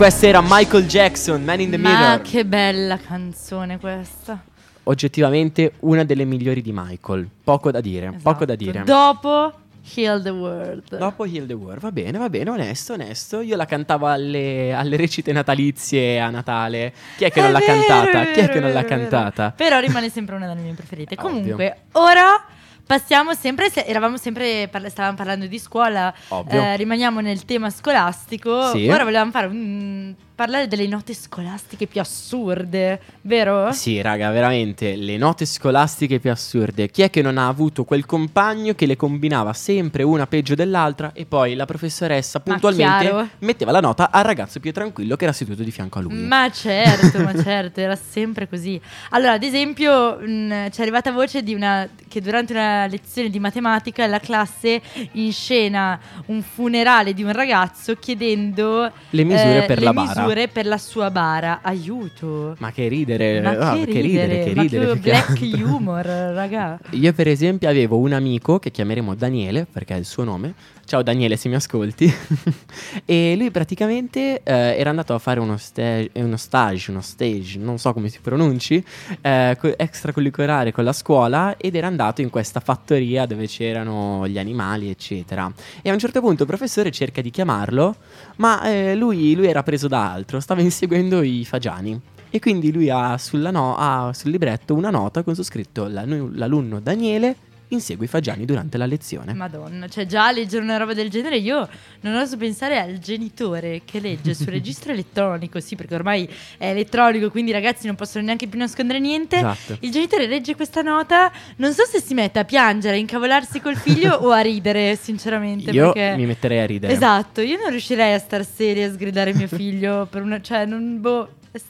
Questa 0.03 0.27
era 0.27 0.41
Michael 0.45 0.85
Jackson, 0.85 1.41
Man 1.45 1.61
in 1.61 1.69
the 1.69 1.77
Ma 1.77 1.89
Mirror. 1.89 2.21
che 2.23 2.43
bella 2.45 2.97
canzone 2.97 3.79
questa. 3.79 4.37
Oggettivamente 4.83 5.75
una 5.79 6.03
delle 6.03 6.25
migliori 6.25 6.61
di 6.61 6.71
Michael. 6.73 7.25
Poco 7.41 7.71
da 7.71 7.79
dire, 7.79 8.07
Esatto. 8.07 8.19
poco 8.21 8.43
da 8.43 8.55
dire. 8.55 8.83
Dopo 8.83 9.53
Heal 9.95 10.21
the 10.21 10.29
World. 10.29 10.97
Dopo 10.97 11.23
Heal 11.23 11.45
the 11.45 11.53
World, 11.53 11.79
va 11.79 11.93
bene, 11.93 12.17
va 12.17 12.27
bene, 12.29 12.49
onesto, 12.49 12.91
onesto. 12.91 13.39
Io 13.39 13.55
la 13.55 13.63
cantavo 13.63 14.07
alle, 14.07 14.73
alle 14.73 14.97
recite 14.97 15.31
natalizie 15.31 16.19
a 16.19 16.29
Natale. 16.29 16.91
Chi 17.15 17.23
è 17.23 17.31
che 17.31 17.39
non 17.39 17.51
È 17.51 17.53
l'ha 17.53 17.59
vero, 17.59 17.71
cantata? 17.73 18.21
è 18.23 18.25
Chi 18.33 18.39
è 18.39 18.41
vero, 18.41 18.53
che 18.55 18.59
non 18.59 18.73
l'ha 18.73 18.83
cantata? 18.83 19.53
Però 19.55 19.79
rimane 19.79 20.09
sempre 20.09 20.35
una 20.35 20.47
delle 20.47 20.59
mie 20.63 20.73
preferite. 20.73 21.15
Comunque, 21.15 21.77
ora 21.93 22.43
passiamo 22.85 23.33
sempre. 23.33 23.69
se- 23.69 23.83
eravamo 23.85 24.17
sempre. 24.17 24.67
parla- 24.69 24.89
stavamo 24.89 25.15
parlando 25.15 25.47
di 25.47 25.59
scuola. 25.59 26.13
Eh, 26.57 26.75
rimaniamo 26.77 27.19
nel 27.21 27.45
tema 27.45 27.69
scolastico. 27.69 28.69
Sì. 28.71 28.87
Ora 28.87 29.03
volevamo 29.03 29.31
fare 29.31 29.47
un- 29.47 30.13
parlare 30.35 30.67
delle 30.67 30.87
note 30.87 31.13
scolastiche 31.13 31.85
più 31.85 32.01
assurde, 32.01 32.99
vero? 33.21 33.71
Sì, 33.71 34.01
raga, 34.01 34.31
veramente 34.31 34.95
le 34.95 35.17
note 35.17 35.45
scolastiche 35.45 36.19
più 36.19 36.31
assurde. 36.31 36.89
Chi 36.89 37.03
è 37.03 37.09
che 37.09 37.21
non 37.21 37.37
ha 37.37 37.47
avuto 37.47 37.83
quel 37.83 38.05
compagno 38.05 38.73
che 38.73 38.85
le 38.85 38.95
combinava 38.95 39.53
sempre 39.53 40.03
una 40.03 40.25
peggio 40.25 40.55
dell'altra 40.55 41.11
e 41.13 41.25
poi 41.25 41.53
la 41.53 41.65
professoressa 41.65 42.39
puntualmente 42.39 43.29
metteva 43.39 43.71
la 43.71 43.79
nota 43.79 44.09
al 44.11 44.23
ragazzo 44.23 44.59
più 44.59 44.71
tranquillo 44.71 45.15
che 45.15 45.25
era 45.25 45.33
seduto 45.33 45.61
di 45.61 45.71
fianco 45.71 45.99
a 45.99 46.01
lui? 46.01 46.15
Ma 46.15 46.49
certo, 46.51 47.19
ma 47.21 47.33
certo, 47.41 47.79
era 47.79 47.95
sempre 47.95 48.47
così. 48.47 48.79
Allora, 49.11 49.33
ad 49.33 49.43
esempio, 49.43 50.17
mh, 50.17 50.71
ci 50.71 50.79
è 50.79 50.81
arrivata 50.81 51.11
voce 51.11 51.43
di 51.43 51.53
una 51.53 51.87
che 52.07 52.21
durante 52.21 52.53
una 52.53 52.87
lezione 52.87 53.29
di 53.29 53.39
matematica 53.39 54.05
la 54.07 54.19
classe 54.19 54.81
inscena 55.13 55.99
un 56.27 56.41
funerale 56.41 57.13
di 57.13 57.23
un 57.23 57.31
ragazzo 57.31 57.95
chiedendo 57.95 58.91
Le 59.09 59.23
misure 59.23 59.63
eh, 59.63 59.67
per 59.67 59.81
la 59.81 59.93
bara. 59.93 60.22
Misure 60.23 60.47
per 60.47 60.65
la 60.65 60.77
sua 60.77 61.11
bara. 61.11 61.59
Aiuto. 61.61 62.55
Ma 62.59 62.71
che 62.71 62.87
ridere, 62.87 63.41
Ma 63.41 63.51
ah, 63.51 63.73
che 63.75 63.85
ridere, 63.85 64.01
ridere, 64.01 64.43
che 64.43 64.53
ridere. 64.61 64.67
che 64.85 64.91
più 64.91 65.01
che 65.01 65.09
black 65.09 65.29
altro. 65.41 65.67
humor, 65.67 66.05
raga. 66.05 66.79
Io 66.91 67.13
per 67.13 67.27
esempio 67.27 67.69
avevo 67.69 67.97
un 67.97 68.13
amico 68.13 68.59
che 68.59 68.71
chiameremo 68.71 69.15
Daniele, 69.15 69.65
perché 69.71 69.95
è 69.95 69.97
il 69.97 70.05
suo 70.05 70.23
nome. 70.23 70.53
Ciao 70.85 71.01
Daniele 71.01 71.37
se 71.37 71.47
mi 71.49 71.55
ascolti. 71.55 72.13
e 73.05 73.35
lui 73.37 73.49
praticamente 73.51 74.41
eh, 74.43 74.75
era 74.77 74.89
andato 74.89 75.13
a 75.13 75.17
fare 75.19 75.39
uno, 75.39 75.57
sta- 75.57 76.03
uno 76.13 76.37
stage, 76.37 76.91
uno 76.91 77.01
stage, 77.01 77.57
non 77.57 77.79
so 77.79 77.93
come 77.93 78.09
si 78.09 78.19
pronunci, 78.21 78.83
eh, 79.21 79.57
co- 79.59 79.75
extracurricolare 79.77 80.71
con 80.71 80.83
la 80.83 80.91
scuola 80.93 81.55
ed 81.57 81.75
era 81.75 81.87
andato 81.87 82.21
in 82.21 82.29
questa 82.29 82.59
fattoria 82.59 83.25
dove 83.25 83.47
c'erano 83.47 84.27
gli 84.27 84.37
animali, 84.37 84.89
eccetera. 84.89 85.51
E 85.81 85.89
a 85.89 85.93
un 85.93 85.99
certo 85.99 86.19
punto 86.19 86.43
il 86.43 86.49
professore 86.49 86.91
cerca 86.91 87.21
di 87.21 87.31
chiamarlo, 87.31 87.95
ma 88.35 88.61
eh, 88.63 88.93
lui, 88.95 89.33
lui 89.35 89.47
era 89.47 89.63
preso 89.63 89.87
da 89.87 90.11
altro, 90.11 90.39
stava 90.41 90.61
inseguendo 90.61 91.21
i 91.23 91.45
fagiani. 91.45 91.99
E 92.29 92.39
quindi 92.39 92.71
lui 92.71 92.89
ha, 92.89 93.17
no- 93.51 93.75
ha 93.77 94.11
sul 94.13 94.31
libretto 94.31 94.75
una 94.75 94.89
nota 94.89 95.23
con 95.23 95.33
su 95.33 95.43
scritto 95.43 95.87
"L'anu- 95.87 96.31
l'alunno 96.33 96.79
Daniele 96.79 97.35
insegue 97.73 98.05
i 98.05 98.07
fagiani 98.07 98.45
durante 98.45 98.77
la 98.77 98.85
lezione. 98.85 99.33
Madonna, 99.33 99.87
cioè 99.87 100.05
già 100.05 100.31
leggere 100.31 100.63
una 100.63 100.77
roba 100.77 100.93
del 100.93 101.09
genere 101.09 101.37
io 101.37 101.67
non 102.01 102.15
oso 102.15 102.37
pensare 102.37 102.79
al 102.79 102.99
genitore 102.99 103.81
che 103.85 103.99
legge 103.99 104.33
sul 104.33 104.47
registro 104.53 104.91
elettronico, 104.91 105.59
sì 105.59 105.75
perché 105.75 105.95
ormai 105.95 106.27
è 106.57 106.69
elettronico 106.69 107.29
quindi 107.29 107.51
i 107.51 107.53
ragazzi 107.53 107.87
non 107.87 107.95
possono 107.95 108.25
neanche 108.25 108.47
più 108.47 108.59
nascondere 108.59 108.99
niente. 108.99 109.37
Esatto. 109.37 109.77
Il 109.79 109.91
genitore 109.91 110.27
legge 110.27 110.55
questa 110.55 110.81
nota, 110.81 111.31
non 111.57 111.73
so 111.73 111.83
se 111.85 111.99
si 111.99 112.13
mette 112.13 112.39
a 112.39 112.45
piangere, 112.45 112.95
a 112.95 112.99
incavolarsi 112.99 113.59
col 113.59 113.75
figlio 113.75 114.13
o 114.23 114.31
a 114.31 114.39
ridere 114.39 114.95
sinceramente. 114.95 115.71
Io 115.71 115.91
perché... 115.91 116.15
mi 116.15 116.25
metterei 116.25 116.59
a 116.59 116.65
ridere. 116.65 116.93
Esatto, 116.93 117.41
io 117.41 117.57
non 117.57 117.69
riuscirei 117.71 118.13
a 118.13 118.19
star 118.19 118.45
seria 118.45 118.87
a 118.87 118.91
sgridare 118.91 119.33
mio 119.33 119.47
figlio 119.47 120.07
per 120.09 120.21
una... 120.21 120.41
cioè 120.41 120.65
non... 120.65 121.01
boh... 121.01 121.29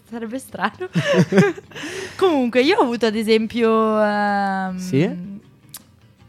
Sarebbe 0.09 0.39
strano. 0.39 0.87
Comunque, 2.15 2.61
io 2.61 2.77
ho 2.77 2.83
avuto 2.83 3.05
ad 3.05 3.15
esempio 3.15 4.01
ehm, 4.01 4.77
Sì? 4.77 5.41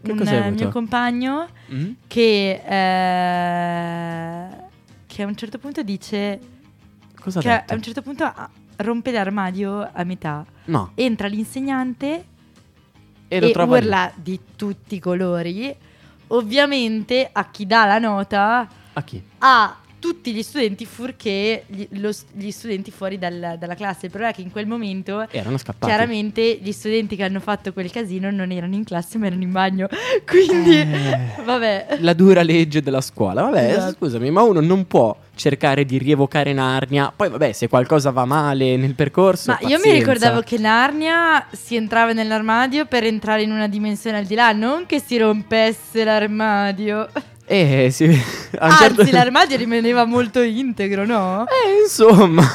Che 0.05 0.13
un 0.13 0.29
eh, 0.29 0.37
avuto? 0.39 0.63
mio 0.63 0.69
compagno 0.73 1.47
Mm? 1.73 1.91
che, 2.07 2.63
eh, 2.65 4.49
che 5.07 5.23
a 5.23 5.27
un 5.27 5.35
certo 5.37 5.59
punto 5.59 5.83
dice 5.83 6.39
Cosa 7.21 7.41
che 7.41 7.51
a 7.51 7.65
un 7.75 7.83
certo 7.83 8.03
punto 8.03 8.31
rompe 8.77 9.11
l'armadio 9.13 9.89
a 9.93 10.05
metà. 10.05 10.45
No, 10.67 10.93
Entra 10.95 11.27
l'insegnante 11.29 12.25
e 13.29 13.41
lo 13.41 13.47
e 13.47 13.53
trova 13.53 13.79
lì. 13.79 13.85
urla 13.87 14.13
di 14.15 14.39
tutti 14.57 14.97
i 14.97 14.99
colori. 14.99 15.75
Ovviamente 16.29 17.29
a 17.33 17.49
chi 17.51 17.67
dà 17.67 17.85
la 17.87 17.99
nota 17.99 18.69
A 18.95 19.03
chi? 19.03 19.23
a 19.39 19.77
tutti 20.05 20.35
gli 20.35 20.43
studenti 20.43 20.85
furché 20.85 21.65
gli, 21.67 21.87
lo- 21.93 22.13
gli 22.33 22.51
studenti 22.51 22.91
fuori 22.91 23.19
dal- 23.19 23.57
dalla 23.59 23.75
classe. 23.75 24.05
Il 24.05 24.11
problema 24.11 24.33
è 24.33 24.37
che 24.37 24.43
in 24.43 24.51
quel 24.51 24.67
momento 24.67 25.27
Erano 25.31 25.57
scappati. 25.57 25.87
chiaramente 25.87 26.59
gli 26.61 26.73
studenti 26.73 27.17
che 27.17 27.23
hanno 27.25 27.41
fatto 27.41 27.73
quel 27.73 27.91
casino 27.91 28.31
non 28.31 28.51
erano 28.51 28.75
in 28.75 28.85
classe 28.85 29.17
ma 29.17 29.29
erano 29.29 29.43
in 29.43 29.51
bagno. 29.51 29.89
Quindi, 30.29 30.77
Eh. 30.77 31.19
vabbè. 31.43 31.97
La 32.01 32.13
dura 32.13 32.43
legge 32.43 32.83
della 32.83 33.01
scuola. 33.01 33.45
Vabbè, 33.45 33.71
Esatto. 33.71 33.95
scusami, 33.97 34.31
ma 34.31 34.43
uno 34.43 34.61
non 34.61 34.87
può 34.87 35.17
cercare 35.35 35.87
di 35.87 35.97
rievocare 35.97 36.53
Narnia. 36.53 37.11
Poi, 37.17 37.31
vabbè, 37.31 37.53
se 37.53 37.67
qualcosa 37.69 38.11
va 38.11 38.27
male 38.27 38.77
nel 38.77 38.95
percorso. 38.95 39.53
Ma 39.53 39.59
io 39.63 39.69
mi 39.69 39.75
pazienza. 39.77 39.99
ricordavo 39.99 40.41
che 40.43 40.59
Narnia 40.59 41.47
si 41.51 41.77
entrava 41.77 42.13
nell'armadio 42.13 42.85
per 42.85 43.05
entrare 43.05 43.41
in 43.41 43.53
una 43.53 43.69
dimensione 43.69 44.19
al 44.19 44.27
di 44.27 44.35
là, 44.35 44.53
non 44.53 44.85
che 44.85 45.01
si 45.01 45.17
rompesse 45.17 46.05
l'armadio. 46.05 47.09
Eh, 47.47 47.89
sì. 47.91 48.05
a 48.59 48.67
Anzi, 48.67 48.77
certo- 48.79 49.07
l'armadio 49.13 49.57
rimaneva 49.57 50.05
molto 50.05 50.41
integro, 50.41 51.05
no? 51.05 51.45
Eh, 51.47 51.83
insomma. 51.83 52.43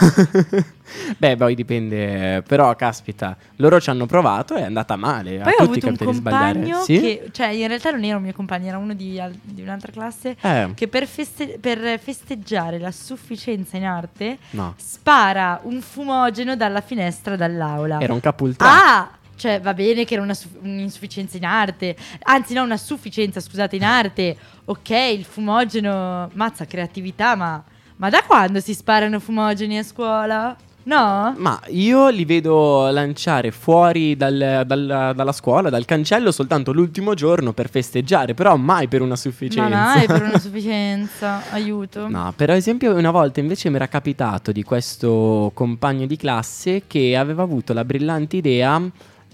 Beh, 1.17 1.35
poi 1.37 1.53
dipende. 1.53 2.41
Però, 2.47 2.75
caspita, 2.75 3.37
loro 3.57 3.79
ci 3.79 3.91
hanno 3.91 4.07
provato 4.07 4.55
e 4.55 4.61
è 4.61 4.63
andata 4.63 4.95
male. 4.95 5.37
Poi 5.37 5.53
a 5.59 5.63
ho 5.63 5.67
tutti 5.67 5.85
avuto 5.85 6.03
un 6.09 6.13
compagno 6.13 6.81
Sì? 6.81 6.99
che, 6.99 7.29
cioè, 7.31 7.47
in 7.49 7.67
realtà 7.67 7.91
non 7.91 8.03
era 8.03 8.17
un 8.17 8.23
mio 8.23 8.33
compagno, 8.33 8.67
era 8.69 8.77
uno 8.79 8.93
di, 8.95 9.19
al- 9.19 9.37
di 9.39 9.61
un'altra 9.61 9.91
classe. 9.91 10.35
Eh, 10.41 10.71
Che 10.73 10.87
per, 10.87 11.05
feste- 11.05 11.59
per 11.61 11.99
festeggiare 11.99 12.79
la 12.79 12.91
sufficienza 12.91 13.77
in 13.77 13.85
arte 13.85 14.39
no. 14.51 14.73
spara 14.77 15.59
un 15.63 15.79
fumogeno 15.81 16.55
dalla 16.55 16.81
finestra 16.81 17.35
dall'aula. 17.35 17.99
Era 18.01 18.13
un 18.13 18.19
capultrato. 18.19 18.73
Ah! 18.73 19.09
Cioè, 19.39 19.61
va 19.61 19.73
bene 19.73 20.03
che 20.03 20.15
era 20.15 20.21
una 20.23 20.33
su- 20.33 20.49
un'insufficienza 20.61 21.37
in 21.37 21.45
arte, 21.45 21.95
anzi, 22.23 22.53
no, 22.53 22.63
una 22.63 22.75
sufficienza, 22.75 23.39
scusate, 23.39 23.77
in 23.77 23.85
arte. 23.85 24.35
Ok, 24.65 24.89
il 24.89 25.23
fumogeno, 25.23 26.29
mazza, 26.33 26.65
creatività, 26.65 27.35
ma, 27.35 27.63
ma 27.95 28.09
da 28.09 28.21
quando 28.23 28.59
si 28.59 28.73
sparano 28.73 29.19
fumogeni 29.21 29.77
a 29.77 29.83
scuola? 29.83 30.55
No? 30.81 31.35
Ma 31.37 31.59
io 31.67 32.07
li 32.09 32.25
vedo 32.25 32.89
lanciare 32.89 33.51
fuori 33.51 34.15
dal- 34.17 34.63
dal- 34.65 35.13
dalla 35.15 35.31
scuola, 35.31 35.69
dal 35.69 35.85
cancello, 35.85 36.31
soltanto 36.31 36.71
l'ultimo 36.71 37.13
giorno 37.13 37.53
per 37.53 37.69
festeggiare, 37.69 38.33
però 38.33 38.55
mai 38.55 38.87
per 38.87 39.01
una 39.01 39.15
sufficienza. 39.15 39.69
Ma 39.69 39.93
mai 39.95 40.05
per 40.07 40.23
una 40.23 40.39
sufficienza, 40.39 41.43
aiuto. 41.51 42.07
No, 42.07 42.33
per 42.35 42.49
esempio 42.49 42.95
una 42.95 43.11
volta 43.11 43.39
invece 43.39 43.69
mi 43.69 43.75
era 43.75 43.87
capitato 43.87 44.51
di 44.51 44.63
questo 44.63 45.51
compagno 45.53 46.05
di 46.07 46.17
classe 46.17 46.83
che 46.87 47.15
aveva 47.15 47.43
avuto 47.43 47.73
la 47.73 47.85
brillante 47.85 48.37
idea 48.37 48.81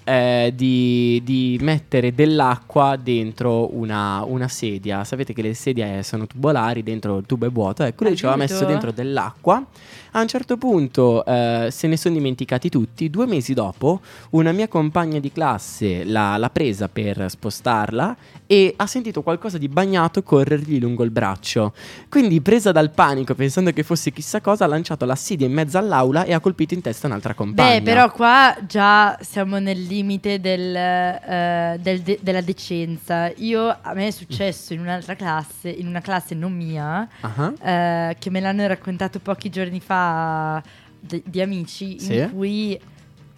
eh, 0.06 0.54
di, 0.56 1.20
di 1.26 1.58
mettere 1.62 2.14
dell'acqua 2.14 2.96
dentro 2.96 3.76
una, 3.76 4.24
una 4.24 4.48
sedia. 4.48 5.04
Sapete 5.04 5.34
che 5.34 5.42
le 5.42 5.54
sedie 5.54 6.04
sono 6.04 6.28
tubolari, 6.28 6.84
dentro 6.84 7.18
il 7.18 7.26
tubo 7.26 7.48
è 7.48 7.50
vuoto. 7.50 7.84
Ecco, 7.84 8.06
lui 8.06 8.16
ci 8.16 8.26
aveva 8.26 8.40
messo 8.40 8.64
dentro 8.66 8.92
dell'acqua. 8.92 9.66
A 10.12 10.22
un 10.22 10.28
certo 10.28 10.56
punto 10.56 11.26
eh, 11.26 11.68
se 11.72 11.88
ne 11.88 11.98
sono 11.98 12.16
dimenticati 12.16 12.70
tutti. 12.70 13.10
Due 13.10 13.26
mesi 13.26 13.54
dopo, 13.54 14.00
una 14.30 14.54
mia 14.54 14.70
compagna 14.70 15.20
di 15.20 15.32
classe 15.32 16.06
l'ha, 16.06 16.38
l'ha 16.38 16.50
presa 16.50 16.88
per 16.88 17.26
spostarla 17.28 18.16
e 18.48 18.74
ha 18.78 18.86
sentito 18.86 19.24
qualcosa 19.24 19.58
di 19.58 19.68
bagnato 19.68 20.22
corrergli 20.22 20.80
lungo 20.80 21.04
il 21.04 21.10
braccio. 21.10 21.74
Quindi, 22.10 22.42
presa 22.42 22.72
dal 22.72 22.92
panico, 22.92 23.34
pensando 23.34 23.72
che 23.72 23.84
fosse 23.84 24.12
chissà 24.12 24.40
cosa, 24.42 24.66
ha 24.66 24.68
lanciato 24.68 25.06
la 25.06 25.16
sedia 25.16 25.48
in 25.48 25.54
mezzo 25.54 25.78
all'aula 25.78 26.24
e 26.26 26.34
ha 26.34 26.40
colpito 26.40 26.74
in 26.74 26.82
testa 26.82 27.08
un'altra 27.08 27.34
compagna. 27.34 27.80
Beh, 27.80 27.82
però 27.82 28.12
qua 28.12 28.56
già 28.68 29.18
siamo 29.22 29.58
nel 29.60 29.82
limite 29.82 30.40
del, 30.40 30.76
eh, 30.76 31.78
del 31.82 32.02
de- 32.02 32.20
della 32.22 32.42
decenza. 32.42 33.32
Io, 33.38 33.68
a 33.82 33.94
me 33.94 34.08
è 34.08 34.12
successo 34.12 34.74
in 34.74 34.80
un'altra 34.82 35.16
classe, 35.16 35.70
in 35.70 35.88
una 35.88 36.02
classe 36.02 36.36
non 36.36 36.54
mia, 36.54 37.08
Ah, 37.22 37.54
eh, 37.62 38.16
che 38.20 38.30
me 38.30 38.40
l'hanno 38.40 38.68
raccontato 38.68 39.20
pochi 39.20 39.50
giorni 39.50 39.80
fa 39.80 40.62
de- 41.00 41.24
di 41.26 41.42
amici, 41.42 42.00
Sì. 42.00 42.16
in 42.16 42.32
cui 42.32 42.80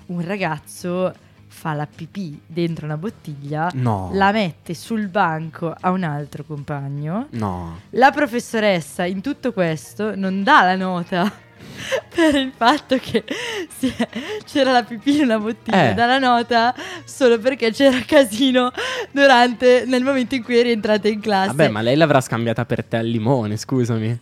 un 0.08 0.26
ragazzo 0.26 1.14
fa 1.58 1.74
la 1.74 1.88
pipì 1.88 2.40
dentro 2.46 2.86
una 2.86 2.98
bottiglia, 2.98 3.72
No. 3.74 4.12
la 4.14 4.32
mette 4.32 4.76
sul 4.76 5.08
banco 5.08 5.74
a 5.78 5.90
un 5.90 6.04
altro 6.04 6.44
compagno. 6.44 7.28
No. 7.32 7.80
La 7.92 8.12
professoressa 8.12 9.06
in 9.06 9.22
tutto 9.22 9.52
questo 9.54 10.16
non 10.16 10.44
dà 10.44 10.62
la 10.62 10.76
nota 10.76 11.32
per 12.14 12.36
il 12.36 12.52
fatto 12.56 12.98
che 12.98 13.24
è- 13.24 14.08
c'era 14.46 14.72
la 14.72 14.84
pipì 14.84 15.18
in 15.18 15.24
una 15.24 15.40
bottiglia, 15.40 15.92
Eh. 15.92 15.94
dà 15.94 16.06
la 16.06 16.18
nota 16.18 16.74
solo 17.06 17.40
perché 17.40 17.72
c'era 17.72 18.00
casino 18.06 18.72
durante 19.12 19.84
nel 19.86 20.04
momento 20.04 20.36
in 20.36 20.44
cui 20.44 20.58
è 20.58 20.64
rientrata 20.64 21.08
in 21.08 21.20
classe. 21.20 21.48
Vabbè, 21.48 21.70
ma 21.70 21.82
lei 21.82 21.96
l'avrà 21.96 22.22
scambiata 22.22 22.66
per 22.66 22.84
te 22.84 22.98
al 22.98 23.08
limone, 23.08 23.58
scusami. 23.58 24.20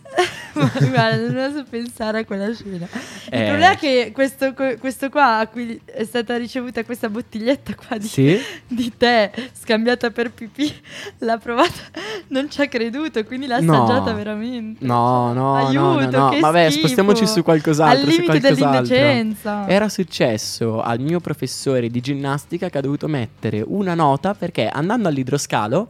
Guarda, 0.56 1.16
non 1.16 1.36
oso 1.36 1.64
pensare 1.68 2.20
a 2.20 2.24
quella 2.24 2.52
scena. 2.54 2.86
Il 2.86 3.40
eh. 3.40 3.46
problema 3.46 3.72
è 3.72 3.76
che 3.76 4.10
questo, 4.14 4.54
questo, 4.78 5.10
qua 5.10 5.38
a 5.38 5.46
cui 5.48 5.78
è 5.84 6.04
stata 6.04 6.36
ricevuta 6.36 6.82
questa 6.84 7.10
bottiglietta 7.10 7.74
qua 7.74 7.98
di, 7.98 8.06
sì? 8.06 8.38
di 8.66 8.92
tè 8.96 9.30
scambiata 9.52 10.10
per 10.10 10.30
pipì, 10.30 10.72
l'ha 11.18 11.36
provata, 11.36 11.82
non 12.28 12.50
ci 12.50 12.62
ha 12.62 12.68
creduto, 12.68 13.22
quindi 13.24 13.46
l'ha 13.46 13.60
no. 13.60 13.84
assaggiata 13.84 14.12
veramente. 14.14 14.84
No, 14.84 15.32
no, 15.34 15.56
Aiuto, 15.56 16.00
no, 16.00 16.10
no, 16.10 16.30
no. 16.30 16.40
Vabbè, 16.40 16.70
schifo. 16.70 16.78
spostiamoci 16.78 17.25
su 17.26 17.42
qualcos'altro. 17.42 18.00
Al 18.00 18.06
limite 18.06 18.40
dell'indecenza. 18.40 19.68
Era 19.68 19.88
successo 19.88 20.80
al 20.80 21.00
mio 21.00 21.20
professore 21.20 21.88
di 21.88 22.00
ginnastica 22.00 22.68
che 22.68 22.78
ha 22.78 22.80
dovuto 22.80 23.08
mettere 23.08 23.62
una 23.66 23.94
nota 23.94 24.34
perché 24.34 24.68
andando 24.68 25.08
all'idroscalo 25.08 25.88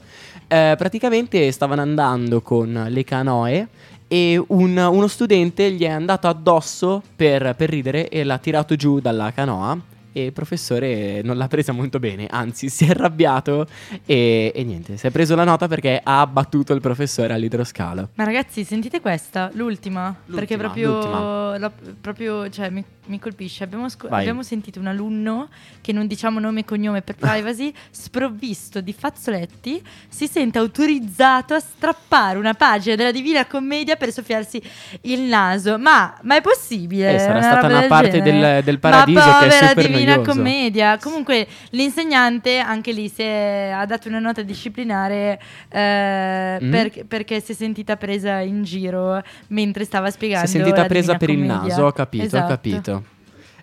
eh, 0.49 0.75
praticamente 0.77 1.51
stavano 1.53 1.83
andando 1.83 2.41
con 2.41 2.87
le 2.89 3.05
canoe 3.05 3.69
e 4.09 4.43
un, 4.47 4.77
uno 4.77 5.07
studente 5.09 5.73
gli 5.73 5.83
è 5.83 5.89
andato 5.89 6.29
addosso 6.29 7.03
per, 7.17 7.55
per 7.57 7.69
ridere 7.69 8.09
e 8.09 8.23
l'ha 8.23 8.39
tirato 8.39 8.77
giù 8.77 9.01
dalla 9.01 9.33
canoa 9.33 9.95
e 10.17 10.25
il 10.25 10.33
professore 10.33 11.21
non 11.23 11.37
l'ha 11.37 11.47
presa 11.47 11.73
molto 11.73 11.99
bene, 11.99 12.27
anzi 12.31 12.71
si 12.71 12.87
è 12.87 12.91
arrabbiato 12.91 13.67
e, 14.07 14.51
e, 14.55 14.65
niente, 14.65 14.97
si 14.97 15.07
è 15.07 15.11
preso 15.11 15.35
la 15.35 15.45
nota 15.45 15.69
perché 15.69 16.01
ha 16.03 16.21
abbattuto 16.21 16.73
il 16.73 16.81
professore 16.81 17.35
all'idroscalo. 17.35 18.09
Ma 18.15 18.25
ragazzi, 18.25 18.65
sentite 18.65 19.03
questa, 19.03 19.51
l'ultima, 19.53 20.17
l'ultima 20.25 20.39
perché 20.39 20.57
proprio. 20.57 21.59
La, 21.59 21.71
proprio 22.01 22.49
cioè, 22.49 22.71
mi, 22.71 22.83
mi, 23.07 23.19
colpisce. 23.19 23.65
Abbiamo, 23.65 23.91
sc- 23.91 24.07
abbiamo, 24.09 24.43
sentito 24.43 24.81
un 24.81 24.87
alunno, 24.87 25.49
che 25.83 25.93
non 25.93 26.07
diciamo 26.07 26.41
nome 26.41 26.61
e 26.61 26.65
cognome 26.65 27.03
per 27.03 27.17
privacy, 27.21 27.71
sprovvisto 27.91 28.81
di 28.81 28.95
fazzoletti, 28.95 29.83
si 30.09 30.27
sente 30.27 30.57
autorizzato 30.57 31.53
a 31.53 31.61
strappare 31.61 32.39
una 32.39 32.55
pagina 32.55 32.95
della 32.95 33.13
Divina 33.13 33.45
Commedia 33.45 33.97
per 33.97 34.13
soffiarsi 34.13 34.63
il 35.03 35.21
naso. 35.21 35.79
Ma, 35.79 36.17
ma 36.23 36.37
è 36.37 36.41
possibile? 36.41 37.17
Eh, 37.17 37.19
sarà 37.19 37.43
stata 37.43 37.67
una 37.67 37.83
parte 37.83 38.23
del, 38.23 38.63
del, 38.65 38.79
paradiso 38.79 39.39
che 39.41 39.47
è 39.47 39.69
super 39.69 39.87
Divina 39.87 40.06
Divina 40.15 40.27
Commedia. 40.27 40.99
Comunque 40.99 41.47
l'insegnante 41.71 42.59
anche 42.59 42.93
lì 42.93 43.11
è, 43.17 43.71
ha 43.75 43.85
dato 43.87 44.09
una 44.09 44.19
nota 44.19 44.43
disciplinare 44.43 45.41
eh, 45.69 46.59
mm. 46.63 46.71
per, 46.71 47.07
perché 47.07 47.41
si 47.41 47.53
è 47.53 47.55
sentita 47.55 47.97
presa 47.97 48.41
in 48.41 48.63
giro 48.63 49.23
mentre 49.49 49.85
stava 49.85 50.11
spiegando. 50.11 50.47
Si 50.47 50.57
è 50.59 50.63
sentita 50.63 50.87
presa 50.87 51.17
per 51.17 51.29
Commedia. 51.29 51.55
il 51.55 51.61
naso, 51.69 51.85
ho 51.85 51.93
capito, 51.93 52.25
esatto. 52.25 52.45
ho 52.45 52.49
capito. 52.49 53.03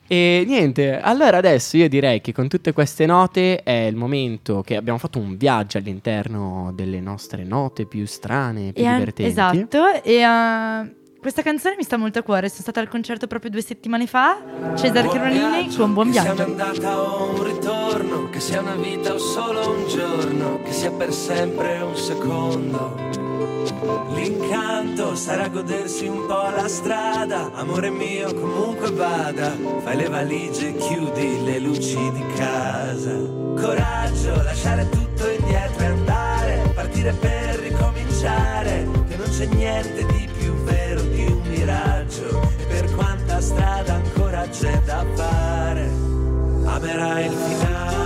E 0.06 0.44
niente, 0.46 1.00
allora 1.00 1.38
adesso 1.38 1.78
io 1.78 1.88
direi 1.88 2.20
che 2.20 2.34
con 2.34 2.50
tutte 2.50 2.74
queste 2.74 3.06
note 3.06 3.64
è 3.64 3.86
il 3.86 3.96
momento 3.96 4.62
che 4.62 4.76
abbiamo 4.76 5.00
fatto 5.00 5.18
un 5.18 5.38
viaggio 5.38 5.78
all'interno 5.78 6.72
delle 6.76 7.00
nostre 7.00 7.44
note 7.44 7.86
più 7.86 8.06
strane, 8.06 8.74
più 8.74 8.86
e 8.86 8.92
divertenti. 8.92 9.24
esatto, 9.24 10.04
e 10.04 10.26
uh, 10.26 10.94
questa 11.24 11.42
canzone 11.42 11.76
mi 11.78 11.84
sta 11.84 11.96
molto 11.96 12.20
a 12.20 12.22
cuore, 12.22 12.50
sono 12.50 12.64
stata 12.64 12.82
al 12.82 12.90
concerto 12.90 13.28
proprio 13.28 13.50
due 13.50 13.62
settimane 13.62 14.08
fa, 14.08 14.42
Cesare 14.76 15.08
Chironini 15.08 15.74
con 15.74 15.94
Buon 15.94 16.12
Viaggio. 16.12 16.32
Che 16.32 16.36
sia 16.36 16.44
un'andata 16.44 17.02
o 17.02 17.30
un 17.30 17.44
ritorno, 17.46 18.30
che 18.30 18.40
sia 18.42 18.60
una 18.60 18.76
vita 18.76 19.14
o 19.14 19.18
solo 19.18 19.70
un 19.70 19.88
giorno, 19.88 20.60
che 20.64 20.74
sia 20.74 20.92
per 20.92 21.14
sempre 21.14 21.80
un 21.80 21.96
secondo. 21.96 23.22
L'incanto 24.14 25.16
sarà 25.16 25.48
godersi 25.48 26.08
un 26.08 26.26
po' 26.26 26.50
la 26.54 26.68
strada, 26.68 27.52
amore 27.54 27.90
mio 27.90 28.34
comunque 28.34 28.92
vada, 28.92 29.56
fai 29.82 29.96
le 29.96 30.10
valigie, 30.10 30.76
chiudi 30.76 31.42
le 31.46 31.60
luci 31.60 32.12
di 32.12 32.26
casa. 32.36 33.14
Coraggio, 33.56 34.44
lasciare 34.44 34.90
tutto 34.90 35.30
indietro 35.30 35.84
e 35.84 35.86
andare, 35.86 36.72
partire 36.76 37.14
per 37.14 37.60
ricominciare, 37.60 38.90
che 39.08 39.16
non 39.16 39.30
c'è 39.30 39.46
niente 39.46 40.06
di 40.06 40.13
miraggio 41.64 42.42
e 42.58 42.66
per 42.66 42.94
quanta 42.94 43.40
strada 43.40 43.94
ancora 43.94 44.46
c'è 44.50 44.82
da 44.86 45.06
fare, 45.16 45.90
amerai 46.66 47.26
il 47.26 47.32
finale. 47.32 48.03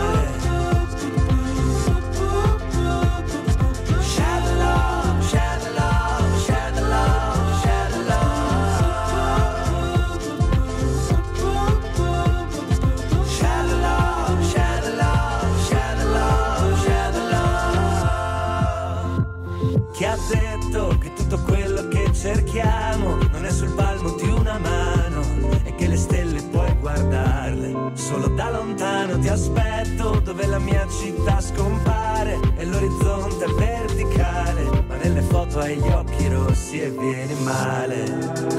Lontano 29.37 29.77
ti 29.91 29.93
aspetto 29.97 30.19
dove 30.19 30.47
la 30.47 30.59
mia 30.59 30.85
città 30.89 31.39
scompare 31.39 32.39
e 32.57 32.65
l'orizzonte 32.65 33.45
è 33.45 33.49
verticale, 33.49 34.63
ma 34.87 34.95
nelle 34.95 35.21
foto 35.21 35.59
hai 35.59 35.77
gli 35.77 35.87
occhi 35.87 36.27
rossi 36.27 36.81
e 36.81 36.89
vieni 36.89 37.35
male. 37.43 38.03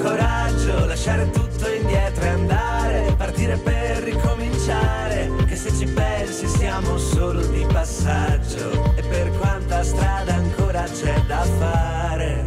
Coraggio, 0.02 0.86
lasciare 0.86 1.30
tutto 1.30 1.68
indietro 1.68 2.24
e 2.24 2.28
andare, 2.28 3.14
partire 3.16 3.56
per 3.56 4.02
ricominciare, 4.04 5.30
che 5.46 5.56
se 5.56 5.72
ci 5.72 5.86
pensi 5.86 6.46
siamo 6.46 6.96
solo 6.96 7.44
di 7.46 7.66
passaggio 7.70 8.94
e 8.94 9.02
per 9.02 9.30
quanta 9.38 9.82
strada 9.82 10.34
ancora 10.34 10.84
c'è 10.84 11.20
da 11.26 11.42
fare, 11.58 12.44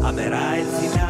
amerai 0.00 0.60
il 0.60 0.66
finale. 0.66 1.07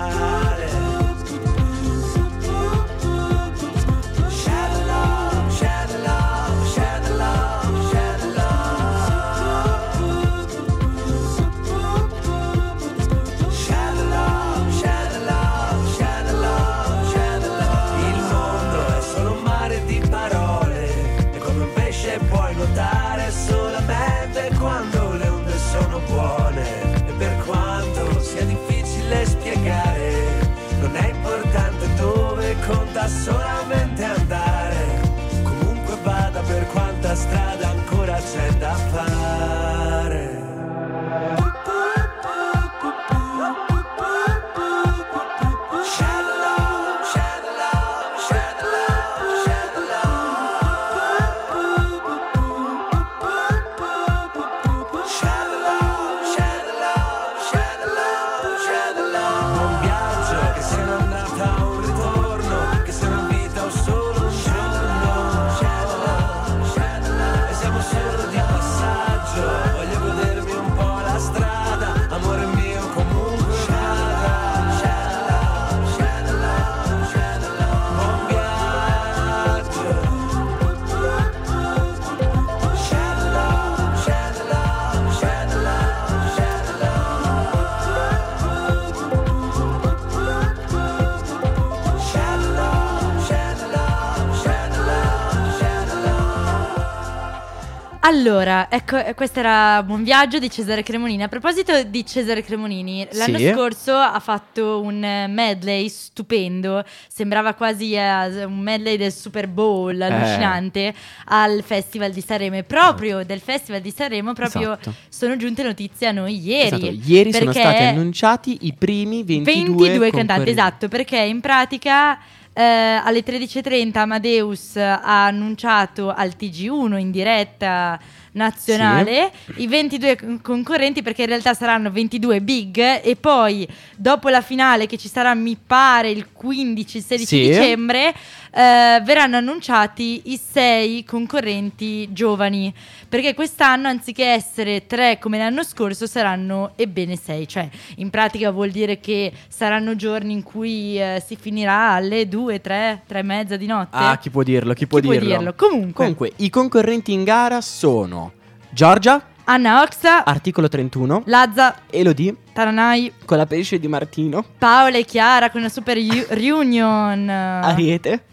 Allora, 98.09 98.71
ecco, 98.71 98.97
eh, 98.97 99.13
questo 99.13 99.41
era 99.41 99.83
Buon 99.83 100.03
Viaggio 100.03 100.39
di 100.39 100.49
Cesare 100.49 100.83
Cremonini. 100.83 101.23
A 101.23 101.29
proposito 101.29 101.83
di 101.83 102.07
Cesare 102.07 102.43
Cremonini, 102.43 103.07
l'anno 103.13 103.37
sì. 103.37 103.53
scorso 103.53 103.95
ha 103.95 104.19
fatto 104.19 104.81
un 104.81 105.27
medley 105.29 105.91
stupendo, 105.91 106.83
sembrava 107.07 107.53
quasi 107.53 107.97
uh, 107.97 108.49
un 108.49 108.61
medley 108.61 108.97
del 108.97 109.13
Super 109.13 109.47
Bowl, 109.47 110.01
eh. 110.01 110.07
allucinante, 110.07 110.87
eh. 110.87 110.95
al 111.27 111.63
Festival 111.63 112.11
di 112.11 112.23
Sanremo. 112.23 112.57
E 112.57 112.63
proprio 112.63 113.27
del 113.27 113.41
Festival 113.41 113.83
di 113.83 113.93
Sanremo 113.95 114.33
proprio 114.33 114.73
esatto. 114.73 114.95
sono 115.11 115.37
giunte 115.37 115.63
notizie 115.63 116.07
a 116.07 116.13
noi 116.13 116.43
ieri. 116.43 116.77
Esatto. 116.77 117.11
Ieri 117.13 117.31
sono 117.31 117.53
stati 117.53 117.83
annunciati 117.83 118.57
i 118.63 118.73
primi 118.73 119.23
22, 119.23 119.75
22 119.75 120.11
cantanti, 120.13 120.49
esatto, 120.49 120.89
perché 120.89 121.19
in 121.19 121.41
pratica... 121.41 122.19
Eh, 122.59 122.61
alle 122.61 123.23
13.30 123.23 123.99
Amadeus 123.99 124.75
ha 124.75 125.27
annunciato 125.27 126.11
al 126.11 126.33
TG1 126.37 126.99
in 126.99 127.13
diretta 127.13 127.97
nazionale 128.33 129.31
sì. 129.45 129.63
i 129.63 129.67
22 129.69 130.41
concorrenti 130.43 131.03
perché 131.03 131.23
in 131.23 131.29
realtà 131.29 131.55
saranno 131.55 131.89
22 131.93 132.41
big 132.41 133.01
e 133.03 133.15
poi 133.15 133.65
dopo 133.97 134.29
la 134.29 134.41
finale 134.41 134.87
che 134.87 134.99
ci 134.99 135.09
sarà 135.09 135.35
mi 135.35 135.57
pare 135.57 136.11
il 136.11 136.33
15 136.33 136.97
il 136.97 137.05
16 137.05 137.27
sì. 137.27 137.49
dicembre 137.49 138.13
eh, 138.51 139.01
verranno 139.05 139.37
annunciati 139.37 140.23
i 140.33 140.37
6 140.37 141.05
concorrenti 141.05 142.13
giovani 142.13 142.73
perché 143.09 143.35
quest'anno 143.35 143.89
anziché 143.89 144.25
essere 144.27 144.87
3 144.87 145.19
come 145.19 145.39
l'anno 145.39 145.63
scorso 145.63 146.07
saranno 146.07 146.73
ebbene 146.77 147.17
6 147.17 147.49
cioè 147.49 147.69
in 147.97 148.11
pratica 148.11 148.51
vuol 148.51 148.71
dire 148.71 149.01
che 149.01 149.33
saranno 149.49 149.97
giorni 149.97 150.33
in 150.33 150.43
cui 150.43 151.01
eh, 151.01 151.23
si 151.25 151.37
finirà 151.37 151.93
alle 151.93 152.29
2 152.29 152.61
3 152.61 153.03
3 153.07 153.19
e 153.19 153.23
mezza 153.23 153.57
di 153.57 153.67
notte 153.67 153.97
ah 153.97 154.19
chi 154.19 154.31
può 154.31 154.43
dirlo 154.43 154.73
chi 154.75 154.87
può, 154.87 154.99
chi 155.01 155.09
dirlo. 155.09 155.27
può 155.27 155.37
dirlo 155.37 155.55
comunque 155.55 155.93
comunque 155.95 156.33
i 156.37 156.51
concorrenti 156.51 157.13
in 157.13 157.25
gara 157.25 157.61
sono 157.61 158.33
Giorgia. 158.71 159.21
Anna 159.45 159.81
Oxa. 159.81 160.25
Articolo 160.27 160.69
31. 160.69 161.23
Lazza. 161.25 161.75
Elodie. 161.89 162.35
Taranai. 162.53 163.11
Con 163.25 163.39
la 163.39 163.47
pesce 163.47 163.79
di 163.79 163.89
Martino. 163.89 164.45
Paola 164.59 164.99
e 164.99 165.05
Chiara 165.05 165.51
con 165.51 165.63
la 165.63 165.71
Super 165.71 165.97
U- 165.97 166.27
Reunion. 166.29 167.29
Ariete. 167.29 168.25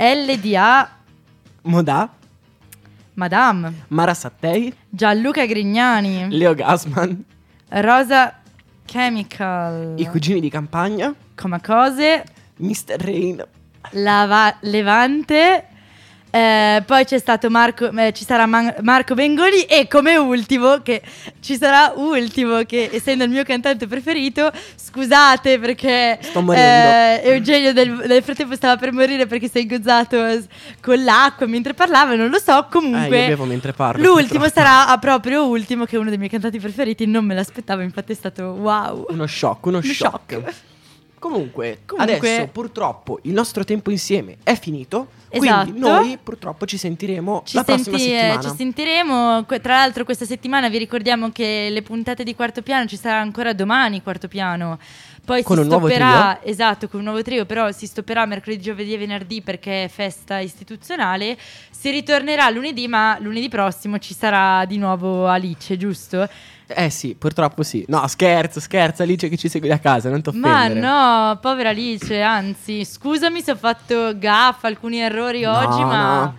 LDA. 0.00 0.88
Modà. 1.64 2.08
Madame. 3.14 3.84
Mara 3.88 4.14
Sattei. 4.14 4.72
Gianluca 4.88 5.44
Grignani. 5.44 6.26
Leo 6.30 6.54
Gasman. 6.54 7.22
Rosa 7.68 8.40
Chemical. 8.86 9.96
I 9.98 10.06
cugini 10.08 10.40
di 10.40 10.48
campagna. 10.48 11.14
Come 11.34 11.60
cose. 11.60 12.24
Mr. 12.56 12.96
Rain. 12.98 13.44
Lava- 13.90 14.56
Levante. 14.60 15.66
Eh, 16.30 16.82
poi 16.86 17.04
c'è 17.04 17.18
stato 17.18 17.50
Marco, 17.50 17.90
eh, 17.90 18.12
ci 18.12 18.24
sarà 18.24 18.46
Man- 18.46 18.74
Marco 18.82 19.14
Bengoli 19.14 19.62
e 19.62 19.88
come 19.88 20.16
ultimo, 20.16 20.80
che 20.82 21.02
ci 21.40 21.56
sarà 21.56 21.92
ultimo, 21.96 22.62
che 22.62 22.88
essendo 22.92 23.24
il 23.24 23.30
mio 23.30 23.42
cantante 23.42 23.88
preferito, 23.88 24.50
scusate 24.76 25.58
perché 25.58 26.18
Sto 26.20 26.40
morendo. 26.40 27.22
Eh, 27.24 27.32
Eugenio 27.32 27.72
del, 27.72 27.90
nel 28.06 28.22
frattempo 28.22 28.54
stava 28.54 28.76
per 28.76 28.92
morire 28.92 29.26
perché 29.26 29.48
si 29.48 29.58
è 29.58 29.60
ingozzato 29.62 30.16
con 30.80 31.02
l'acqua 31.02 31.46
mentre 31.46 31.74
parlava, 31.74 32.14
non 32.14 32.30
lo 32.30 32.38
so, 32.38 32.66
comunque... 32.70 33.26
Eh, 33.26 33.36
mentre 33.36 33.72
parlo. 33.72 34.00
L'ultimo 34.00 34.44
purtroppo. 34.44 34.68
sarà 34.68 34.98
proprio 34.98 35.46
ultimo, 35.46 35.84
che 35.84 35.96
è 35.96 35.98
uno 35.98 36.10
dei 36.10 36.18
miei 36.18 36.30
cantanti 36.30 36.60
preferiti, 36.60 37.06
non 37.06 37.24
me 37.24 37.34
l'aspettavo, 37.34 37.80
infatti 37.80 38.12
è 38.12 38.14
stato 38.14 38.44
wow. 38.44 39.06
Uno 39.08 39.26
shock, 39.26 39.66
uno, 39.66 39.78
uno 39.78 39.92
shock. 39.92 40.32
shock. 40.32 40.54
Comunque, 41.20 41.80
Comunque, 41.84 42.16
adesso 42.16 42.48
purtroppo 42.50 43.18
il 43.22 43.32
nostro 43.32 43.62
tempo 43.62 43.90
insieme 43.90 44.38
è 44.42 44.58
finito. 44.58 45.18
Esatto. 45.28 45.62
Quindi 45.70 45.78
noi 45.78 46.18
purtroppo 46.20 46.64
ci 46.66 46.76
sentiremo 46.76 47.42
ci 47.44 47.56
la 47.56 47.62
senti- 47.62 47.90
prossima 47.90 48.18
settimana. 48.18 48.40
Ci 48.40 48.56
sentiremo. 48.56 49.46
Tra 49.46 49.74
l'altro, 49.74 50.04
questa 50.04 50.24
settimana 50.24 50.68
vi 50.70 50.78
ricordiamo 50.78 51.30
che 51.30 51.68
le 51.70 51.82
puntate 51.82 52.24
di 52.24 52.34
quarto 52.34 52.62
piano 52.62 52.86
ci 52.86 52.96
sarà 52.96 53.20
ancora 53.20 53.52
domani. 53.52 54.02
Quarto 54.02 54.26
piano. 54.26 54.78
Poi 55.22 55.42
con 55.42 55.56
si 55.56 55.62
un 55.62 55.68
stopperà, 55.68 56.08
nuovo 56.08 56.38
trio? 56.40 56.50
esatto, 56.50 56.88
con 56.88 56.98
un 57.00 57.04
nuovo 57.04 57.22
trio, 57.22 57.44
però 57.44 57.70
si 57.70 57.86
stopperà 57.86 58.24
mercoledì, 58.24 58.62
giovedì 58.62 58.94
e 58.94 58.98
venerdì 58.98 59.42
perché 59.42 59.84
è 59.84 59.88
festa 59.88 60.38
istituzionale. 60.38 61.36
Si 61.70 61.90
ritornerà 61.90 62.48
lunedì, 62.50 62.88
ma 62.88 63.16
lunedì 63.20 63.48
prossimo 63.48 63.98
ci 63.98 64.14
sarà 64.14 64.64
di 64.64 64.78
nuovo 64.78 65.26
Alice, 65.28 65.76
giusto? 65.76 66.28
Eh 66.72 66.90
sì, 66.90 67.16
purtroppo 67.16 67.64
sì. 67.64 67.84
No, 67.88 68.06
scherzo, 68.06 68.60
scherzo, 68.60 69.02
Alice 69.02 69.28
che 69.28 69.36
ci 69.36 69.48
segui 69.48 69.68
da 69.68 69.80
casa, 69.80 70.08
non 70.08 70.22
ti 70.22 70.28
offendere. 70.28 70.80
Ma 70.80 71.30
no, 71.30 71.38
povera 71.40 71.70
Alice, 71.70 72.20
anzi, 72.20 72.84
scusami 72.84 73.42
se 73.42 73.50
ho 73.52 73.56
fatto 73.56 74.16
gaffa, 74.16 74.68
alcuni 74.68 75.00
errori 75.00 75.40
no, 75.42 75.56
oggi, 75.56 75.82
ma... 75.82 76.22
No. 76.22 76.36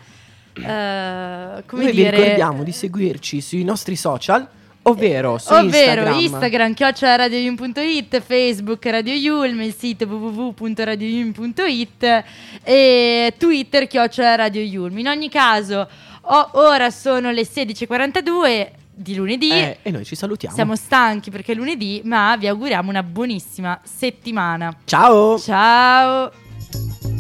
Uh, 0.54 1.64
come 1.66 1.84
Noi 1.84 1.94
dire... 1.94 2.12
vi 2.12 2.18
ricordiamo 2.18 2.64
di 2.64 2.72
seguirci 2.72 3.42
sui 3.42 3.64
nostri 3.64 3.96
social, 3.96 4.48
ovvero 4.84 5.38
su 5.38 5.54
ovvero 5.54 6.02
Instagram, 6.02 6.20
Instagram 6.20 6.74
chiocciolaradioyum.it, 6.74 8.22
Facebook 8.22 8.86
Radio 8.86 9.14
Yulm, 9.14 9.62
il 9.62 9.74
sito 9.74 10.06
www.radioyulm.it 10.06 12.24
e 12.64 13.34
Twitter 13.38 13.88
chiocciola 13.88 14.36
Radio 14.36 14.62
Yulm. 14.62 14.98
In 14.98 15.08
ogni 15.08 15.30
caso, 15.30 15.88
oh, 16.22 16.50
ora 16.54 16.90
sono 16.90 17.32
le 17.32 17.44
16.42 17.44 18.80
di 18.94 19.16
lunedì. 19.16 19.52
Eh, 19.52 19.78
e 19.82 19.92
noi 19.92 20.06
ci 20.06 20.16
salutiamo. 20.16 20.56
Siamo 20.56 20.76
stanchi 20.76 21.32
perché 21.32 21.54
è 21.54 21.56
lunedì, 21.56 22.02
ma 22.04 22.36
vi 22.38 22.48
auguriamo 22.48 22.90
una 22.90 23.04
buonissima 23.04 23.80
settimana. 23.84 24.76
Ciao! 24.86 25.40
Ciao! 25.40 27.11